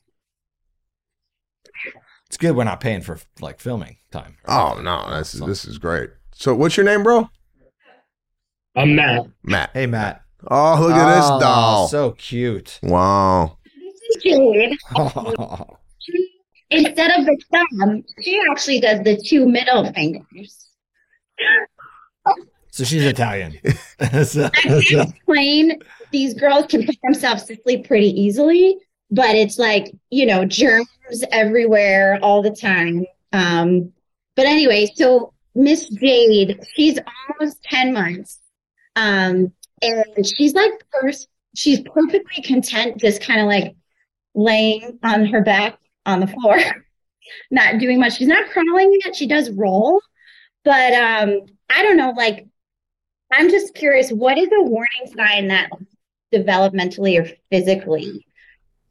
[2.27, 5.79] it's good we're not paying for like filming time Oh no, this is this is
[5.79, 6.11] great.
[6.33, 7.29] So, what's your name, bro?
[8.77, 9.27] I'm Matt.
[9.43, 9.71] Matt.
[9.73, 11.89] hey matt Oh, look at this doll.
[11.89, 13.59] so cute wow.
[13.75, 14.77] This is Jade.
[16.71, 20.69] Instead of the thumb, she actually does the two middle fingers.
[22.79, 23.59] So she's italian
[24.25, 25.81] So- I can't explain.
[26.13, 28.79] These girls can put themselves to sleep pretty easily,
[29.11, 30.87] but it's like, you know, germs
[31.33, 33.05] everywhere all the time.
[33.33, 33.93] Um,
[34.37, 38.41] but anyway, so Miss Jade, she's almost 10 months.
[38.97, 43.75] Um, and she's like first, she's perfectly content, just kind of like
[44.35, 46.59] laying on her back on the floor,
[47.51, 48.17] not doing much.
[48.17, 49.17] She's not crawling yet.
[49.17, 50.01] She does roll,
[50.65, 52.47] but um, I don't know, like
[53.33, 55.71] I'm just curious, what is a warning sign that
[56.33, 58.25] developmentally or physically?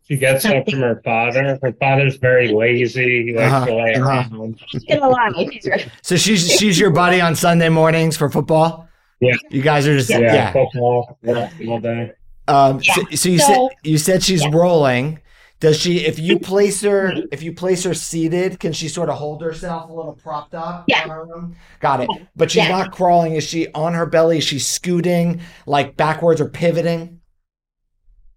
[0.08, 1.60] She gets up from her father.
[1.62, 3.26] Her father's very lazy.
[3.26, 4.30] He likes Uh-huh, to lay uh-huh.
[4.32, 4.60] around.
[4.68, 5.50] She's gonna lie.
[5.52, 5.90] She's right.
[6.02, 8.88] so she's she's your buddy on sunday mornings for football
[9.20, 9.36] Yeah.
[9.50, 12.14] you guys are just Yeah, yeah football yeah, all day.
[12.48, 14.52] Um, so, so you said you said she's Yeah.
[14.54, 15.20] rolling.
[15.60, 16.06] Does she?
[16.06, 19.90] If you place her, if you place her seated, can she sort of hold herself
[19.90, 20.86] a little propped up?
[20.88, 21.04] Yeah.
[21.04, 21.56] on her own?
[21.80, 22.10] Got it.
[22.36, 22.70] But she's Yeah.
[22.70, 23.34] not crawling.
[23.34, 24.38] Is she on her belly?
[24.38, 27.20] Is she scooting like backwards or pivoting?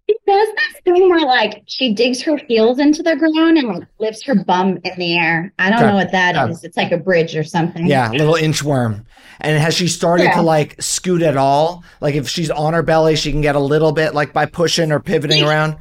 [0.09, 3.87] She does this thing where like she digs her heels into the ground and like
[3.99, 5.53] lifts her bum in the air.
[5.59, 5.87] I don't Okay.
[5.89, 6.63] know what that is.
[6.63, 7.85] It's like a bridge or something.
[7.85, 9.05] Yeah, little inchworm.
[9.39, 10.35] And has she started Yeah.
[10.37, 11.83] to like scoot at all?
[12.01, 14.91] Like if she's on her belly, she can get a little bit like by pushing
[14.91, 15.77] or pivoting around.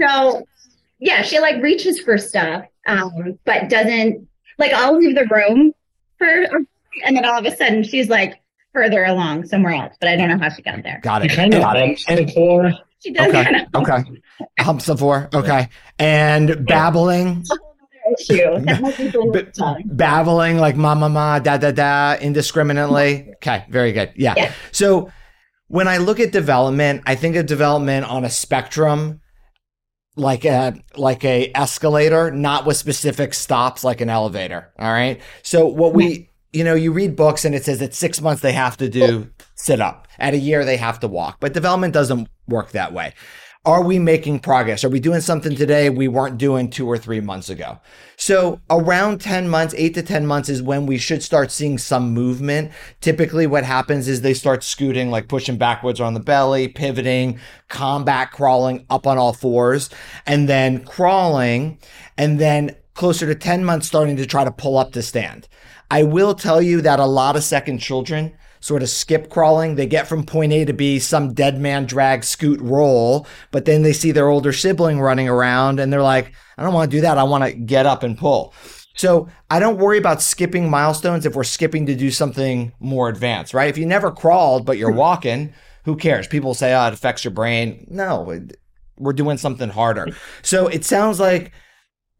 [0.00, 0.46] So
[1.00, 4.26] yeah, she like reaches for stuff, um, but doesn't
[4.58, 5.72] like I'll leave the room
[6.18, 6.26] for
[7.04, 8.40] and then all of a sudden she's like
[8.74, 11.00] further along somewhere else, but I don't know how she got there.
[11.02, 11.34] Got She it.
[11.36, 11.86] kind of Got it.
[11.86, 12.72] bumps the floor.
[13.00, 13.44] She does Okay.
[13.44, 14.20] kind of Okay.
[14.60, 15.28] Humps the floor.
[15.32, 15.68] Okay.
[15.98, 17.44] And babbling.
[18.18, 18.58] issue.
[18.60, 19.82] That might be the But- time.
[19.84, 23.30] babbling like ma ma ma da da da indiscriminately.
[23.36, 24.12] Okay, very good.
[24.16, 24.34] Yeah.
[24.36, 24.52] Yeah.
[24.72, 25.10] So
[25.68, 29.20] when I look at development, I think of development on a spectrum
[30.18, 34.72] like a like a escalator, not with specific stops like an elevator.
[34.78, 35.20] All right.
[35.42, 38.52] So what we you know, you read books and it says at six months they
[38.52, 40.08] have to do sit up.
[40.18, 41.38] At a year they have to walk.
[41.40, 43.14] But development doesn't work that way.
[43.68, 44.82] Are we making progress?
[44.82, 47.78] Are we doing something today we weren't doing two or three months ago?
[48.16, 52.14] So around 10 months, eight to 10 months is when we should start seeing some
[52.14, 52.72] movement.
[53.02, 58.30] Typically what happens is they start scooting, like pushing backwards on the belly, pivoting, combat
[58.30, 59.90] crawling up on all fours,
[60.24, 61.78] and then crawling,
[62.16, 65.46] and then closer to 10 months starting to try to pull up to stand.
[65.90, 69.74] I will tell you that a lot of second children sort of skip crawling.
[69.74, 73.82] They get from point A to B, some dead man drag, scoot, roll, but then
[73.82, 77.00] they see their older sibling running around and they're like, I don't want to do
[77.02, 77.18] that.
[77.18, 78.54] I want to get up and pull.
[78.96, 83.54] So I don't worry about skipping milestones if we're skipping to do something more advanced,
[83.54, 83.68] right?
[83.68, 84.98] If you never crawled, but you're hmm.
[84.98, 86.26] walking, who cares?
[86.26, 87.86] People say, oh, it affects your brain.
[87.88, 88.22] No,
[88.98, 90.08] we're doing something harder.
[90.42, 91.52] So it sounds like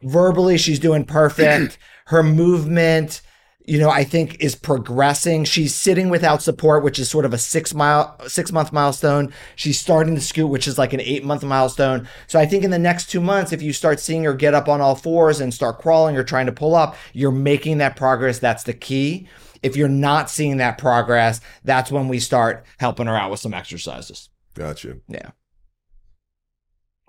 [0.03, 1.79] verbally she's doing perfect.
[2.07, 3.20] Her movement,
[3.68, 5.44] you know, I think is progressing.
[5.44, 9.31] She's sitting without support, which is sort of a six mile, six month milestone.
[9.57, 12.09] She's starting to scoot, which is like an eight month milestone.
[12.28, 14.68] So I think in the next two months, if you start seeing her get up
[14.68, 18.38] on all fours and start crawling or trying to pull up, you're making that progress.
[18.38, 19.28] That's the key.
[19.62, 23.52] If you're not seeing that progress, that's when we start helping her out with some
[23.52, 24.31] exercises.
[24.54, 24.96] Gotcha.
[25.09, 25.31] Yeah.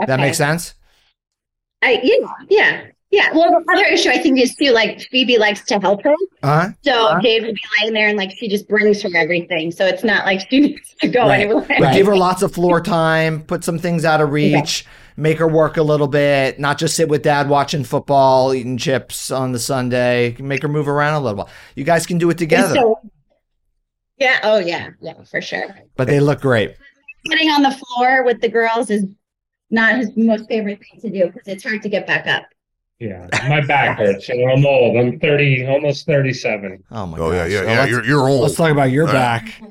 [0.05, 0.75] That makes sense?
[1.81, 3.31] I yeah, yeah, yeah.
[3.33, 6.69] Well, the other issue I think is too like Phoebe likes to help her, Uh-huh.
[6.83, 10.03] so Dave would be laying there and like she just brings her everything, so it's
[10.03, 11.41] not like she needs to go Right.
[11.41, 11.65] anywhere.
[11.79, 14.85] But give her lots of floor time, put some things out of reach,
[15.17, 19.31] make her work a little bit, not just sit with dad watching football, eating chips
[19.31, 21.49] on the Sunday, make her move around a little while.
[21.75, 22.75] You guys can do it together.
[22.75, 22.99] So-
[24.17, 24.39] yeah.
[24.43, 24.89] Oh yeah.
[25.01, 25.63] Yeah, for sure.
[25.95, 26.75] but they look great.
[27.29, 29.05] Getting on the floor with the girls is
[29.71, 32.43] not his most favorite thing to do because it's hard to get back up.
[32.99, 34.27] Yeah, my back hurts.
[34.27, 34.97] You know, I'm old.
[34.97, 36.83] I'm 30, almost 37.
[36.91, 37.23] Oh my god.
[37.23, 37.51] Oh yeah, gosh.
[37.51, 37.79] yeah, So yeah.
[37.79, 38.41] let's- You're you're old.
[38.41, 39.43] Let's talk about your All right.
[39.45, 39.61] back.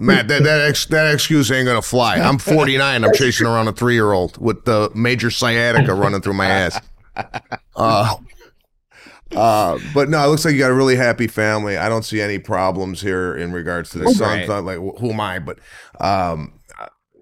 [0.00, 2.18] Matt, that that, ex, that excuse ain't gonna fly.
[2.20, 3.04] I'm 49.
[3.04, 6.80] I'm chasing around a three year old with the major sciatica running through my ass.
[7.74, 8.14] Uh,
[9.34, 11.76] uh, but no, it looks like you got a really happy family.
[11.76, 14.38] I don't see any problems here in regards to the son.
[14.38, 14.46] Right.
[14.46, 15.40] thought, Like, who am I?
[15.40, 15.58] But
[16.00, 16.57] um,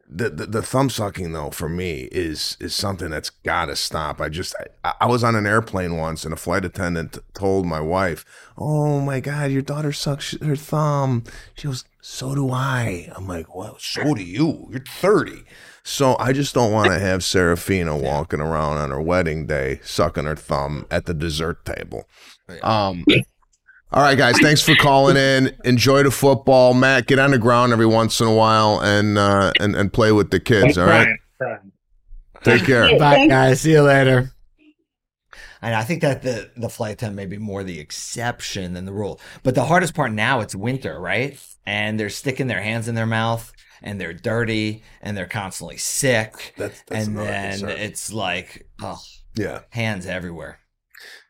[0.09, 4.21] the, the the thumb sucking though for me is is something that's got to stop.
[4.21, 7.81] I just I, I was on an airplane once and a flight attendant told my
[7.81, 8.25] wife,
[8.57, 13.55] "Oh my God, your daughter sucks her thumb." She goes, "So do I." I'm like,
[13.55, 14.69] "Well, so do you.
[14.71, 15.42] You're 30."
[15.83, 20.25] So I just don't want to have Serafina walking around on her wedding day sucking
[20.25, 22.09] her thumb at the dessert table.
[22.62, 23.05] Um.
[23.92, 24.37] All right, guys.
[24.40, 25.57] Thanks for calling in.
[25.64, 27.07] Enjoy the football, Matt.
[27.07, 30.31] Get on the ground every once in a while and uh, and and play with
[30.31, 30.77] the kids.
[30.77, 31.09] All right.
[31.38, 31.72] Trying.
[32.42, 32.99] Take care.
[32.99, 33.61] Bye, guys.
[33.61, 34.33] See you later.
[35.62, 38.92] And I think that the the flight time may be more the exception than the
[38.92, 39.20] rule.
[39.42, 41.38] But the hardest part now, it's winter, right?
[41.64, 46.55] And they're sticking their hands in their mouth and they're dirty and they're constantly sick.
[46.57, 47.70] That's, that's and then concern.
[47.70, 49.01] it's like, oh,
[49.37, 49.62] yeah.
[49.70, 50.61] hands everywhere.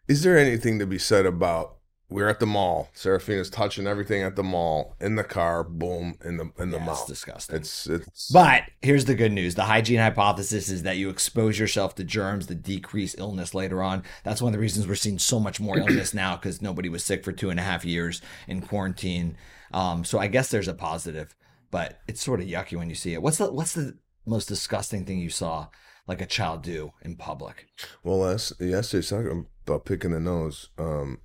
[0.08, 1.75] Is there anything to be said about
[2.08, 2.88] we're at the mall?
[2.94, 5.64] Serafina's touching everything at the mall in the car.
[5.64, 7.56] Boom in the in the Yeah, it's disgusting.
[7.56, 8.30] It's it's.
[8.30, 9.54] But here's the good news.
[9.54, 14.04] The hygiene hypothesis is that you expose yourself to germs that decrease illness later on.
[14.22, 17.02] That's one of the reasons we're seeing so much more illness now because nobody was
[17.04, 19.36] sick for two and a half years in quarantine.
[19.72, 21.34] Um, so I guess there's a positive,
[21.70, 23.22] but it's sort of yucky when you see it.
[23.22, 25.68] What's the what's the most disgusting thing you saw
[26.06, 27.66] like a child do in public?
[28.02, 30.68] Well, last yesterday talking about picking the nose.
[30.78, 31.18] Um,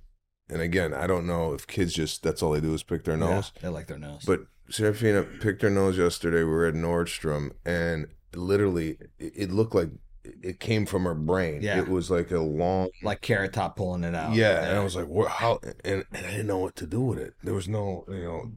[0.52, 3.16] and again, I don't know if kids just that's all they do is pick their
[3.16, 3.52] nose.
[3.56, 4.24] Yeah, they like their nose.
[4.26, 6.38] But Serafina picked her nose yesterday.
[6.38, 9.90] We were at Nordstrom, and literally, it, looked like
[10.24, 11.62] it came from her brain.
[11.62, 11.78] Yeah.
[11.78, 12.88] It was like a long.
[13.02, 14.34] like carrot top pulling it out.
[14.34, 15.30] Yeah, and I was like, "What?
[15.30, 17.34] How?" And, and I didn't know what to do with it.
[17.42, 18.52] There was no, you know,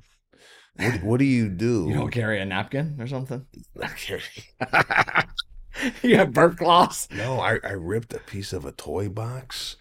[0.75, 1.85] what, what do you do?
[1.87, 3.45] you don't carry a napkin or something?
[6.01, 7.09] You have burp cloths.
[7.11, 9.75] no, I, I ripped a piece of a toy box.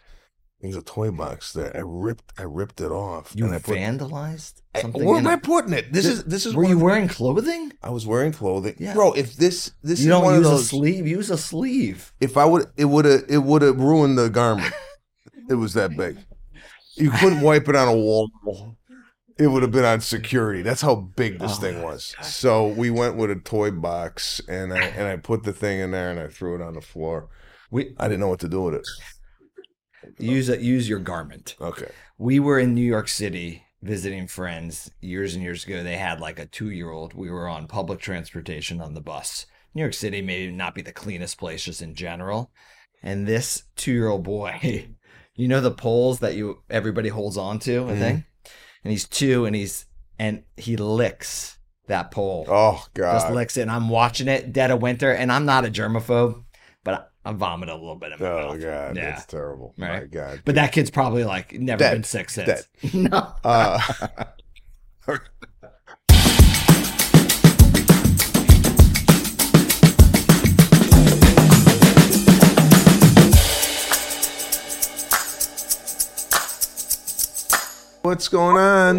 [0.64, 1.76] Was a toy box there.
[1.76, 3.32] I ripped I ripped it off.
[3.36, 5.04] You and I put, vandalized I- something.
[5.04, 5.92] where in am I putting it?
[5.92, 7.72] This is this is Were you wearing clothing?
[7.82, 8.94] I was wearing clothing, Yeah.
[8.94, 9.12] bro.
[9.12, 10.68] If this this you is don't one use of a those.
[10.70, 11.06] sleeve.
[11.06, 12.12] Use a sleeve.
[12.20, 14.72] If I would, it would have it would have ruined the garment.
[15.50, 16.16] it was that big.
[16.96, 18.30] You couldn't wipe it on a wall.
[19.36, 20.62] It would have been on security.
[20.62, 22.14] That's how big this Oh thing was.
[22.22, 25.90] So we went with a toy box, and I and I put the thing in
[25.90, 27.28] there, and I threw it on the floor.
[27.70, 28.86] We I didn't know what to do with it.
[30.18, 30.60] Use it.
[30.60, 31.56] Use your garment.
[31.60, 31.90] Okay.
[32.18, 35.82] We were in New York City visiting friends years and years ago.
[35.82, 37.12] They had like a two-year-old.
[37.14, 39.46] We were on public transportation on the bus.
[39.74, 42.50] New York City may not be the cleanest place just in general,
[43.02, 44.86] and this two-year-old boy,
[45.34, 47.98] you know the poles that you everybody holds on to, I Mhm.
[47.98, 48.24] think,
[48.84, 49.86] and he's two, and he's
[50.18, 52.46] and he licks that pole.
[52.48, 53.14] Oh god.
[53.14, 53.62] just licks it.
[53.62, 56.44] And I'm watching it dead of winter, and I'm not a germaphobe,
[56.84, 58.60] but I, I vomit a little bit in my Oh mouth.
[58.60, 59.10] God, Yeah.
[59.10, 59.74] that's terrible.
[59.76, 60.42] My God.
[60.44, 61.92] But that kid's probably like never Dead.
[61.94, 62.46] been sick since.
[62.82, 62.94] Dead.
[62.94, 63.32] no.
[63.42, 63.80] Uh,
[78.02, 78.96] What's going on?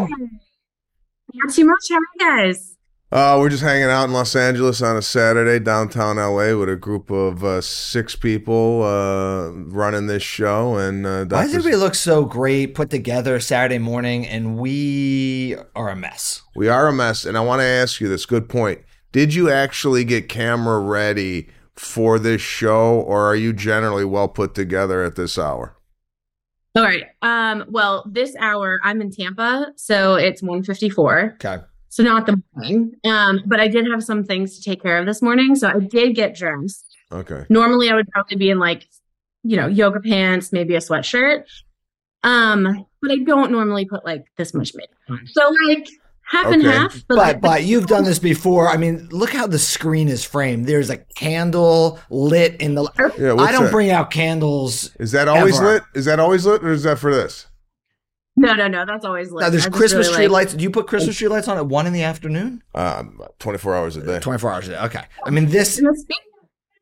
[1.33, 1.77] Not too much.
[1.89, 2.74] How are you guys?
[3.11, 6.75] Uh, we're just hanging out in Los Angeles on a Saturday, downtown LA, with a
[6.75, 10.75] group of uh, six people uh, running this show.
[10.75, 11.59] And uh, Why does Dr.
[11.59, 16.41] everybody look so great, put together Saturday morning, and we are a mess?
[16.55, 17.25] we are a mess.
[17.25, 18.25] And I want to ask you this.
[18.25, 18.81] Good point.
[19.11, 24.55] Did you actually get camera ready for this show, or are you generally well put
[24.55, 25.77] together at this hour?
[26.75, 27.05] All right.
[27.21, 31.35] Um, well, this hour I'm in Tampa, so it's 154.
[31.35, 31.63] Okay.
[31.95, 32.91] So not the morning.
[33.05, 35.55] Um, but I did have some things to take care of this morning.
[35.55, 36.85] So I did get dressed.
[37.09, 37.45] Okay.
[37.47, 38.85] Normally I would probably be in like,
[39.43, 41.45] you know, yoga pants, maybe a sweatshirt.
[42.21, 45.25] Um, but I don't normally put like this much makeup on.
[45.25, 45.87] So like
[46.23, 47.01] half and half.
[47.07, 48.67] But like, but you've done this before.
[48.67, 50.65] I mean, look how the screen is framed.
[50.65, 52.91] There's a candle lit in the.
[53.17, 53.71] Yeah, I don't that?
[53.71, 54.93] bring out candles.
[54.99, 55.65] Is that always ever.
[55.75, 55.83] lit?
[55.93, 57.47] Is that always lit, or is that for this?
[58.35, 59.41] No, no, no, that's always lit.
[59.43, 60.53] Now there's I just Christmas really tree like- lights.
[60.55, 62.61] Do you put Christmas tree lights on at one in the afternoon?
[62.73, 64.19] Um, 24 hours a day.
[64.19, 64.77] 24 hours a day.
[64.79, 65.03] Okay.
[65.23, 65.81] I mean this.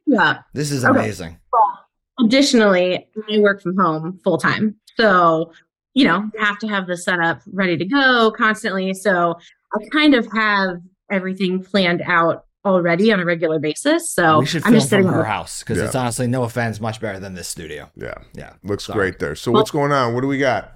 [0.06, 0.40] Yeah.
[0.54, 0.98] This is Okay.
[1.00, 1.38] amazing.
[1.52, 1.80] Well,
[2.26, 4.76] additionally, I work from home full time.
[4.98, 5.52] So,
[5.94, 8.94] you know, I have to have the setup ready to go constantly.
[8.94, 9.36] So
[9.74, 10.78] I kind of have
[11.12, 14.10] everything planned out already on a regular basis.
[14.12, 15.86] So we should I'm film just sitting from her on- house because Yeah.
[15.86, 17.90] it's honestly no offense, much better than this studio.
[17.96, 18.14] Yeah.
[18.34, 18.54] Yeah.
[18.64, 18.98] Looks Sorry.
[18.98, 19.36] great there.
[19.36, 20.14] So what's going on?
[20.14, 20.72] What do we got?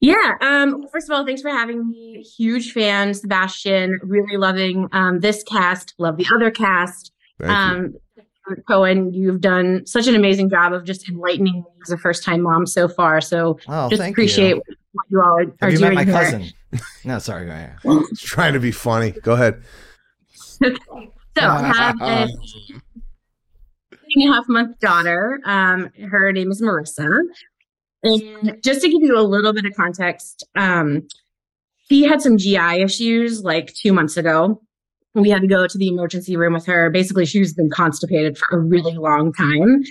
[0.00, 0.34] Yeah.
[0.40, 2.22] Um, first of all, thanks for having me.
[2.22, 3.98] Huge fan, Sebastian.
[4.02, 5.94] Really loving um, this cast.
[5.98, 7.12] Love the other cast.
[7.40, 7.54] Thank you.
[7.56, 7.94] um,
[8.66, 12.40] Cohen, you've done such an amazing job of just enlightening me as a first time
[12.42, 13.20] mom so far.
[13.20, 14.62] So Oh, just appreciate you.
[14.92, 16.14] what you all are, Have are you doing met my here.
[16.14, 16.44] cousin?
[17.04, 17.44] no, sorry.
[17.46, 17.76] Go ahead.
[17.84, 19.10] It's trying to be funny.
[19.10, 19.62] Go ahead.
[20.32, 20.70] So
[21.36, 22.26] I have a
[23.90, 25.40] three and a half month daughter.
[25.44, 27.08] Um, her name is Marissa.
[28.02, 31.06] And just to give you a little bit of context, um,
[31.88, 34.60] she had some GI issues like two months ago.
[35.14, 36.90] We had to go to the emergency room with her.
[36.90, 39.82] Basically, she's been constipated for a really long time.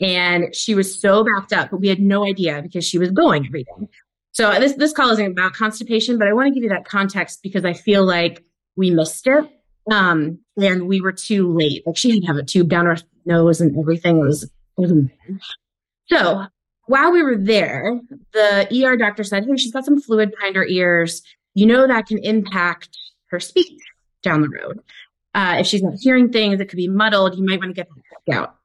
[0.00, 3.46] And she was so backed up, but we had no idea because she was going
[3.46, 3.88] every day.
[4.32, 7.40] So this this call isn't about constipation, but I want to give you that context
[7.42, 8.44] because I feel like
[8.76, 9.44] we missed it.
[9.90, 11.86] Um, and we were too late.
[11.86, 14.18] Like she had to have a tube down her nose and everything.
[14.18, 15.08] It was, it was.
[16.08, 16.46] So
[16.86, 18.00] while we were there,
[18.32, 21.22] the ER doctor said, Hey, she's got some fluid behind her ears.
[21.54, 22.96] You know that can impact
[23.30, 23.80] her speech
[24.22, 24.80] down the road.
[25.34, 27.36] Uh, if she's not hearing things, it could be muddled.
[27.36, 27.88] You might want to get
[28.26, 28.56] that out.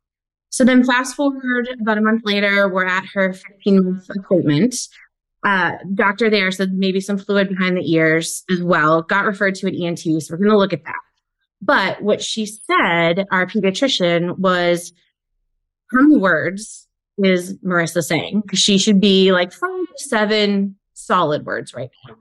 [0.50, 4.76] So then fast forward about a month later, we're at her 15 month appointment.
[5.44, 9.02] Uh, doctor there said maybe some fluid behind the ears as well.
[9.02, 11.00] Got referred to an ENT, so we're going to look at that.
[11.62, 14.94] But what she said, our pediatrician, was
[15.92, 16.88] many words
[17.26, 18.44] is Marissa saying?
[18.54, 22.16] She should be like five to seven solid words right now.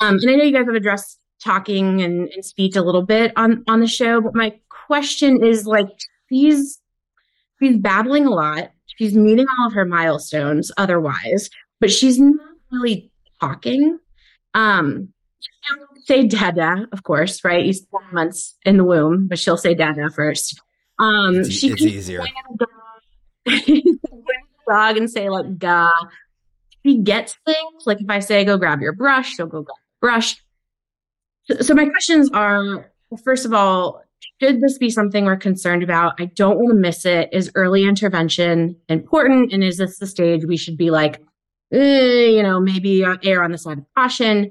[0.00, 3.32] Um, and I know you guys have addressed talking and, and speech a little bit
[3.36, 5.88] on on the show, but my question is like
[6.30, 6.80] she's
[7.60, 8.70] she's babbling a lot.
[8.96, 12.38] She's meeting all of her milestones otherwise, but she's not
[12.70, 13.10] really
[13.40, 13.98] talking.
[14.54, 15.08] Um,
[15.40, 17.64] she'll say dada, of course, right?
[17.64, 20.60] He's four months in the womb, but she'll say dada first.
[21.00, 22.20] Um, It's, she it's easier.
[23.46, 25.90] Dog- and say like ga.
[26.84, 30.06] She gets things like if I say go grab your brush, she'll go grab the
[30.06, 30.36] brush.
[31.44, 32.90] So, so my questions are:
[33.24, 34.02] first of all,
[34.40, 36.14] should this be something we're concerned about?
[36.20, 37.28] I don't want to miss it.
[37.32, 39.52] Is early intervention important?
[39.52, 41.22] And is this the stage we should be like,
[41.72, 44.50] eh, you know, maybe err on the side of caution?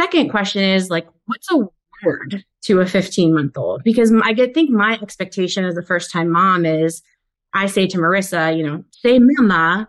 [0.00, 1.68] Second question is like, what's a
[2.04, 3.82] word to a 15 month old?
[3.84, 7.02] Because I get think my expectation as a first time mom is
[7.54, 9.88] I say to Marissa, you know, say mama.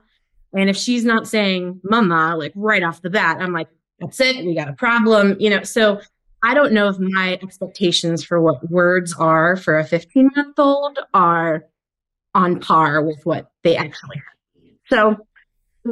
[0.53, 4.45] And if she's not saying mama, like right off the bat, I'm like, that's it.
[4.45, 5.63] We got a problem, you know.
[5.63, 6.01] So
[6.43, 10.99] I don't know if my expectations for what words are for a 15 month old
[11.13, 11.65] are
[12.33, 14.25] on par with what they actually have.
[14.89, 15.27] So,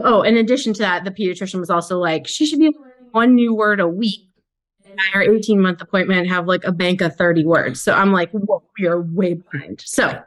[0.04, 3.36] oh, in addition to that, the pediatrician was also like, she should be learning one
[3.36, 4.28] new word a week.
[4.86, 7.80] And our 18 month appointment have like a bank of 30 words.
[7.80, 9.82] So I'm like, whoa, we are way behind.
[9.86, 10.20] So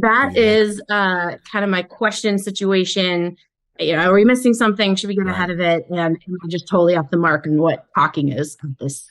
[0.00, 3.36] that is uh, kind of my question situation.
[3.78, 4.94] You know, are we missing something?
[4.96, 5.86] Should we get ahead of it?
[5.90, 9.06] And am I just totally off the mark on what talking is at this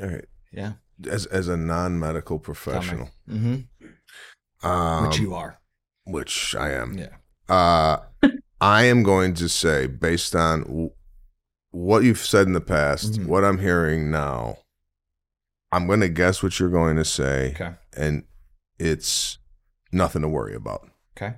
[0.00, 0.24] All right.
[0.52, 0.72] Yeah.
[1.08, 3.66] As as a non medical professional, Mhm.
[4.62, 5.58] um, Which you are.
[6.04, 6.98] which I am.
[6.98, 7.16] Yeah.
[7.48, 7.98] Uh,
[8.60, 10.90] I am going to say, based on w-
[11.70, 13.26] what you've said in the past, Mhm.
[13.26, 14.58] what I'm hearing now,
[15.72, 17.74] I'm going to guess what you're going to say, Okay.
[17.96, 18.24] and
[18.78, 19.38] it's
[19.92, 20.88] nothing to worry about.
[21.16, 21.36] Okay.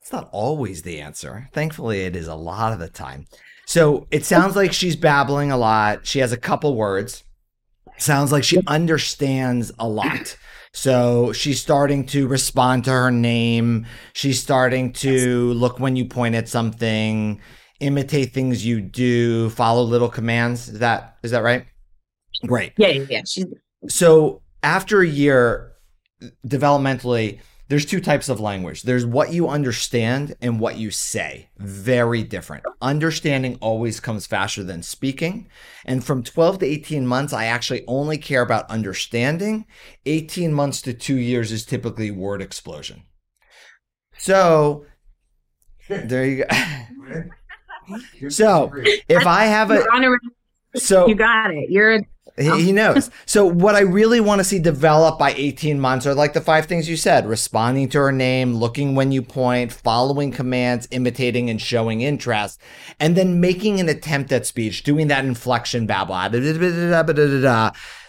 [0.00, 1.48] It's not always the answer.
[1.52, 3.26] Thankfully, it is a lot of the time.
[3.66, 6.06] So it sounds like she's babbling a lot.
[6.06, 7.24] She has a couple words.
[7.98, 10.36] Sounds like she understands a lot.
[10.72, 13.86] So she's starting to respond to her name.
[14.12, 17.40] She's starting to look when you point at something,
[17.80, 20.68] imitate things you do, follow little commands.
[20.68, 21.66] Is that is that right?
[22.46, 22.72] Great.
[22.76, 23.22] Yeah, yeah, yeah.
[23.26, 23.46] She's
[23.88, 25.72] So after a year,
[26.46, 28.82] developmentally, there's two types of language.
[28.82, 31.50] There's what you understand and what you say.
[31.58, 32.64] Very different.
[32.80, 35.48] Understanding always comes faster than speaking.
[35.84, 39.66] And from 12 to 18 months, I actually only care about understanding.
[40.06, 43.02] 18 months to two years is typically word explosion.
[44.16, 44.86] So
[45.88, 48.28] there you go.
[48.28, 48.72] so
[49.08, 51.70] if I have a You're on a- so you got it.
[51.70, 52.00] You're
[52.36, 52.74] he, he um.
[52.74, 53.10] knows.
[53.26, 56.66] so what I really want to see develop by 18 months are like the five
[56.66, 61.60] things you said: responding to her name, looking when you point, following commands, imitating and
[61.60, 62.60] showing interest,
[63.00, 66.08] and then making an attempt at speech, doing that inflection babble.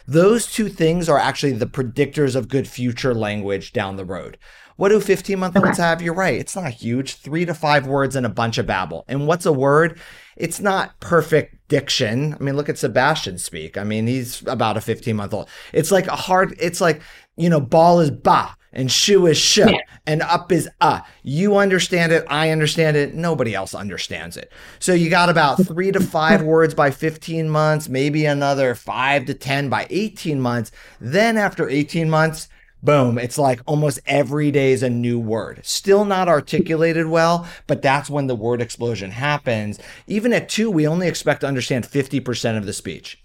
[0.08, 4.40] Those two things are actually the predictors of good future language down the road.
[4.80, 6.02] What do 15 month olds have?
[6.02, 6.40] You're right.
[6.40, 7.16] It's not huge.
[7.16, 9.04] Three to five words and a bunch of babble.
[9.10, 10.00] And what's a word?
[10.38, 12.34] It's not perfect diction.
[12.34, 13.78] I mean, look at Sebastian speak.
[13.78, 15.50] I mean, he's about a 15 month old.
[15.74, 17.02] It's like a hard, it's like,
[17.36, 19.60] you know, ball is ba and shoe is sh
[20.08, 21.02] and up is uh.
[21.24, 22.26] You understand it.
[22.30, 23.14] I understand it.
[23.14, 24.50] Nobody else understands it.
[24.80, 29.34] So you got about three to five words by 15 months, maybe another five to
[29.34, 30.72] 10 by 18 months.
[31.02, 32.48] Then after 18 months,
[32.82, 33.18] Boom.
[33.18, 35.62] It's like almost every day is a new word.
[35.64, 39.80] Still not articulated well, but that's when the word explosion happens.
[40.08, 43.24] Even at two, we only expect to understand 50% of the speech.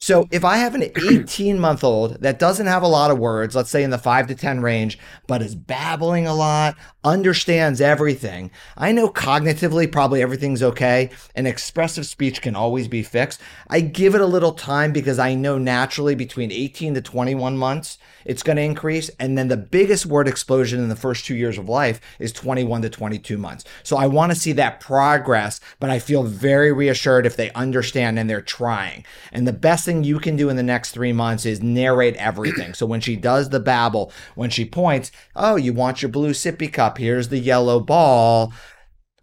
[0.00, 3.54] So if I have an 18 month old that doesn't have a lot of words,
[3.54, 8.50] let's say in the five to 10 range, but is babbling a lot, understands everything,
[8.76, 13.40] I know cognitively probably everything's okay and expressive speech can always be fixed.
[13.68, 17.98] I give it a little time because I know naturally between 18 to 21 months,
[18.24, 19.10] it's going to increase.
[19.20, 22.82] And then the biggest word explosion in the first two years of life is 21
[22.82, 23.64] to 22 months.
[23.82, 28.18] So I want to see that progress, but I feel very reassured if they understand
[28.18, 29.04] and they're trying.
[29.32, 32.74] And the best thing you can do in the next three months is narrate everything.
[32.74, 36.72] So when she does the babble, when she points, oh, you want your blue sippy
[36.72, 38.52] cup, here's the yellow ball.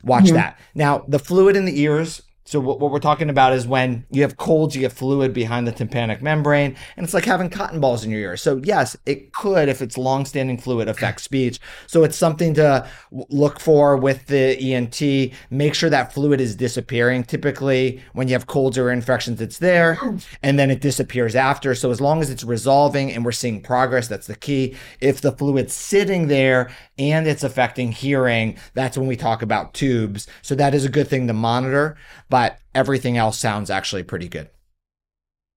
[0.03, 0.33] Watch Mhm.
[0.33, 0.59] that.
[0.73, 2.21] Now, the fluid in the ears.
[2.51, 5.65] So what, what we're talking about is when you have colds, you get fluid behind
[5.65, 8.35] the tympanic membrane, and it's like having cotton balls in your ear.
[8.35, 11.61] So yes, it could, if it's long-standing fluid, affect speech.
[11.87, 15.33] So it's something to look for with the ENT.
[15.49, 17.23] Make sure that fluid is disappearing.
[17.23, 19.97] Typically, when you have colds or infections, it's there,
[20.43, 21.73] and then it disappears after.
[21.73, 24.75] So as long as it's resolving and we're seeing progress, that's the key.
[24.99, 30.27] If the fluid's sitting there and it's affecting hearing, that's when we talk about tubes.
[30.41, 31.95] So that is a good thing to monitor,
[32.41, 34.49] but everything else sounds actually pretty good.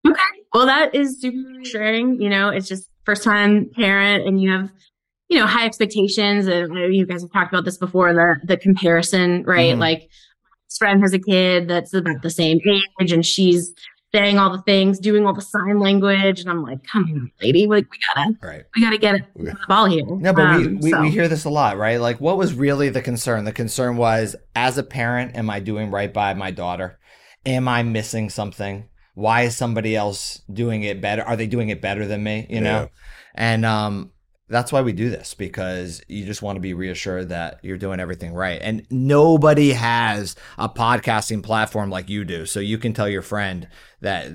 [0.08, 0.20] Okay.
[0.54, 2.22] Well, that is super reassuring.
[2.22, 4.70] You know, it's just first time parent and you have,
[5.30, 6.48] you know, high expectations.
[6.48, 9.76] And you guys have talked about this before, the, the comparison, right?
[9.76, 9.80] Mhm.
[9.80, 12.60] Like my friend has a kid that's about the same
[13.00, 13.74] age and she's
[14.14, 16.40] saying all the things, doing all the sign language.
[16.42, 18.64] And I'm like, come on, lady, like we gotta, Right.
[18.76, 20.04] we gotta get it on the ball here.
[20.06, 22.00] No, but we, Um, we, so- we hear this a lot, right?
[22.00, 23.46] Like, what was really the concern?
[23.46, 27.00] The concern was, as a parent, am I doing right by my daughter?
[27.46, 28.86] Am I missing something?
[29.16, 31.24] Why is somebody else doing it better?
[31.24, 32.48] Are they doing it better than me?
[32.50, 32.82] You know?
[32.82, 32.88] Yeah.
[33.36, 34.12] And um,
[34.50, 38.00] that's why we do this because you just want to be reassured that you're doing
[38.00, 38.60] everything right.
[38.62, 42.46] And nobody has a podcasting platform like you do.
[42.46, 43.68] So you can tell your friend
[44.02, 44.28] that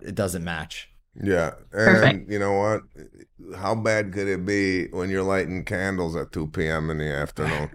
[0.00, 0.88] it doesn't match.
[1.22, 1.52] Yeah.
[1.72, 2.82] And you know what?
[3.56, 6.90] How bad could it be when you're lighting candles at 2 p.m.
[6.90, 7.70] in the afternoon?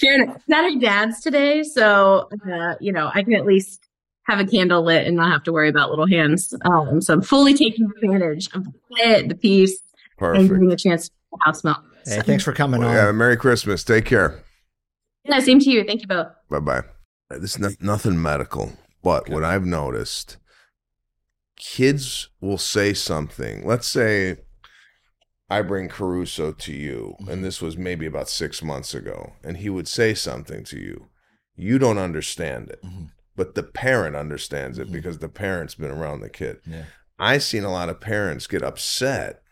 [0.00, 0.36] Fair enough.
[0.36, 3.85] It's not her dad's today, so uh, you know I can at least
[4.26, 6.52] have a candle lit and not have to worry about little hands.
[6.64, 9.78] Um, so I'm fully taking advantage of the quiet, the peace,
[10.18, 10.52] and Perfect.
[10.54, 11.14] getting a chance to
[11.44, 11.82] house smell.
[12.04, 12.94] Hey, thanks for coming Well, on.
[12.94, 13.84] yeah, Merry Christmas.
[13.84, 14.42] Take care.
[15.24, 15.84] Yeah, same to you.
[15.84, 16.28] Thank you both.
[16.50, 16.82] Bye bye.
[17.30, 18.72] This is not, nothing medical,
[19.02, 20.36] but what I've noticed,
[21.56, 23.66] kids will say something.
[23.66, 24.36] Let's say
[25.50, 29.68] I bring Caruso to you, and this was maybe about six months ago, and he
[29.70, 31.06] would say something to you.
[31.56, 32.80] You don't understand it,
[33.36, 36.58] but the parent understands it because the parent's been around the kid.
[36.66, 36.84] Yeah.
[37.18, 39.42] I've seen a lot of parents get upset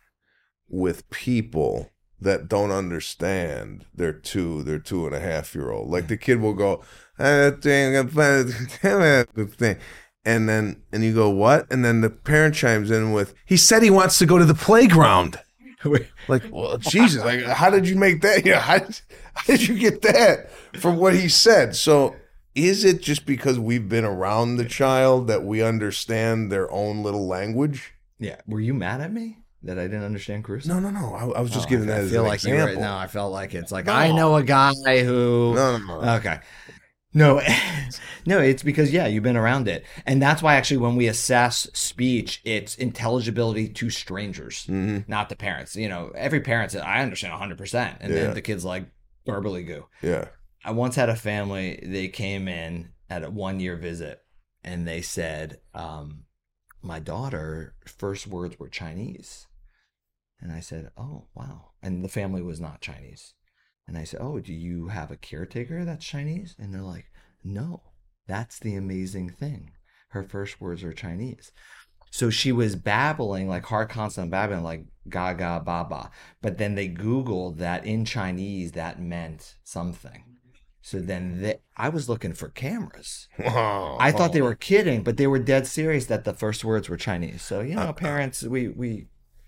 [0.68, 5.90] with people that don't understand their two, their two and a half year old.
[5.90, 6.82] Like the kid will go,
[7.18, 9.78] "Ah, thing, thing,"
[10.24, 11.70] and then and you go, what?
[11.70, 14.54] And then the parent chimes in with, he said he wants to go to the
[14.54, 15.38] playground.
[16.28, 18.46] like, well, Jesus, like, how did you make that?
[18.46, 19.00] Yeah, how did,
[19.34, 21.76] how did you get that from what he said?
[21.76, 22.16] So
[22.54, 27.26] is it just because we've been around the child that we understand their own little
[27.26, 27.94] language?
[28.18, 28.36] Yeah.
[28.46, 30.68] Were you mad at me that I didn't understand Caruso?
[30.68, 31.14] No, no, no.
[31.14, 32.82] I, I was just Oh, giving I that as feel an like you were- example.
[32.82, 33.92] no, I felt like it's like No.
[33.92, 35.52] I know a guy who.
[35.54, 36.14] No, no, no.
[36.16, 36.38] Okay.
[37.16, 37.40] No,
[38.26, 41.68] no, it's because yeah, you've been around it, and that's why actually when we assess
[41.72, 45.08] speech, it's intelligibility to strangers, Mhm.
[45.08, 45.76] not the parents.
[45.76, 48.20] You know, every parent says I understand 100, percent and Yeah.
[48.22, 48.86] then the kid's like
[49.26, 49.86] verbally goo.
[50.02, 50.24] Yeah.
[50.64, 51.78] I once had a family.
[51.82, 54.22] They came in at a one year visit,
[54.62, 56.24] and they said, um,
[56.82, 59.46] "My daughter first words were Chinese,"
[60.40, 63.34] and I said, "Oh wow!" And the family was not Chinese,
[63.86, 67.10] and I said, "Oh, do you have a caretaker that's Chinese?" And they're like,
[67.42, 67.82] "No,
[68.26, 69.72] that's the amazing thing.
[70.08, 71.52] Her first words are Chinese."
[72.10, 76.10] So she was babbling like hard consonant babbling like gaga baba.
[76.40, 80.33] But then they Googled that in Chinese that meant something.
[80.86, 83.26] So then they, I was looking for cameras.
[83.38, 83.96] Wow.
[83.98, 86.98] I thought they were kidding, but they were dead serious that the first words were
[86.98, 87.40] Chinese.
[87.40, 89.06] So you know, parents, we we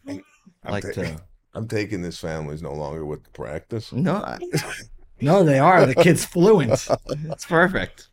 [0.09, 0.23] I'm
[0.65, 1.21] like ta- to.
[1.53, 3.93] I'm taking this family's no longer with the practice.
[3.93, 4.39] No, I-
[5.21, 5.85] no, they are.
[5.85, 6.89] The kid's fluent.
[7.11, 8.09] It's perfect.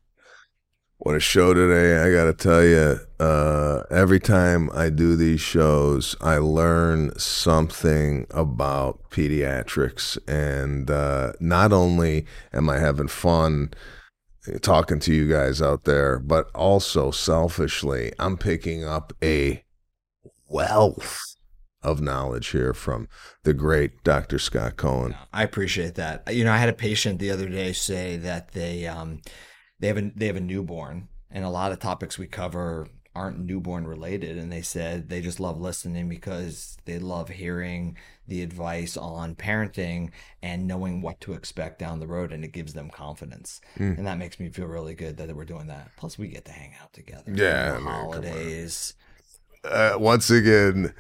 [1.03, 2.01] What a show today.
[2.01, 8.25] I got to tell you, uh, every time I do these shows, I learn something
[8.31, 10.17] about pediatrics.
[10.29, 13.73] And uh, not only am I having fun
[14.61, 19.65] talking to you guys out there, but also selfishly, I'm picking up a
[20.47, 21.19] wealth
[21.81, 23.09] of knowledge here from
[23.43, 24.39] the great Dr.
[24.39, 25.17] Scott Cohen.
[25.33, 26.33] I appreciate that.
[26.33, 29.19] You know, I had a patient the other day say that they um
[29.84, 33.38] they have a they have a newborn and a lot of topics we cover aren't
[33.38, 38.95] newborn related and they said they just love listening because they love hearing the advice
[38.95, 40.09] on parenting
[40.41, 43.59] and knowing what to expect down the road and it gives them confidence.
[43.77, 43.97] Mm.
[43.97, 45.91] And that makes me feel really good that we're doing that.
[45.97, 47.31] Plus we get to hang out together.
[47.31, 47.93] Yeah, man, come on.
[47.93, 48.93] holidays.
[49.65, 50.93] uh, once again,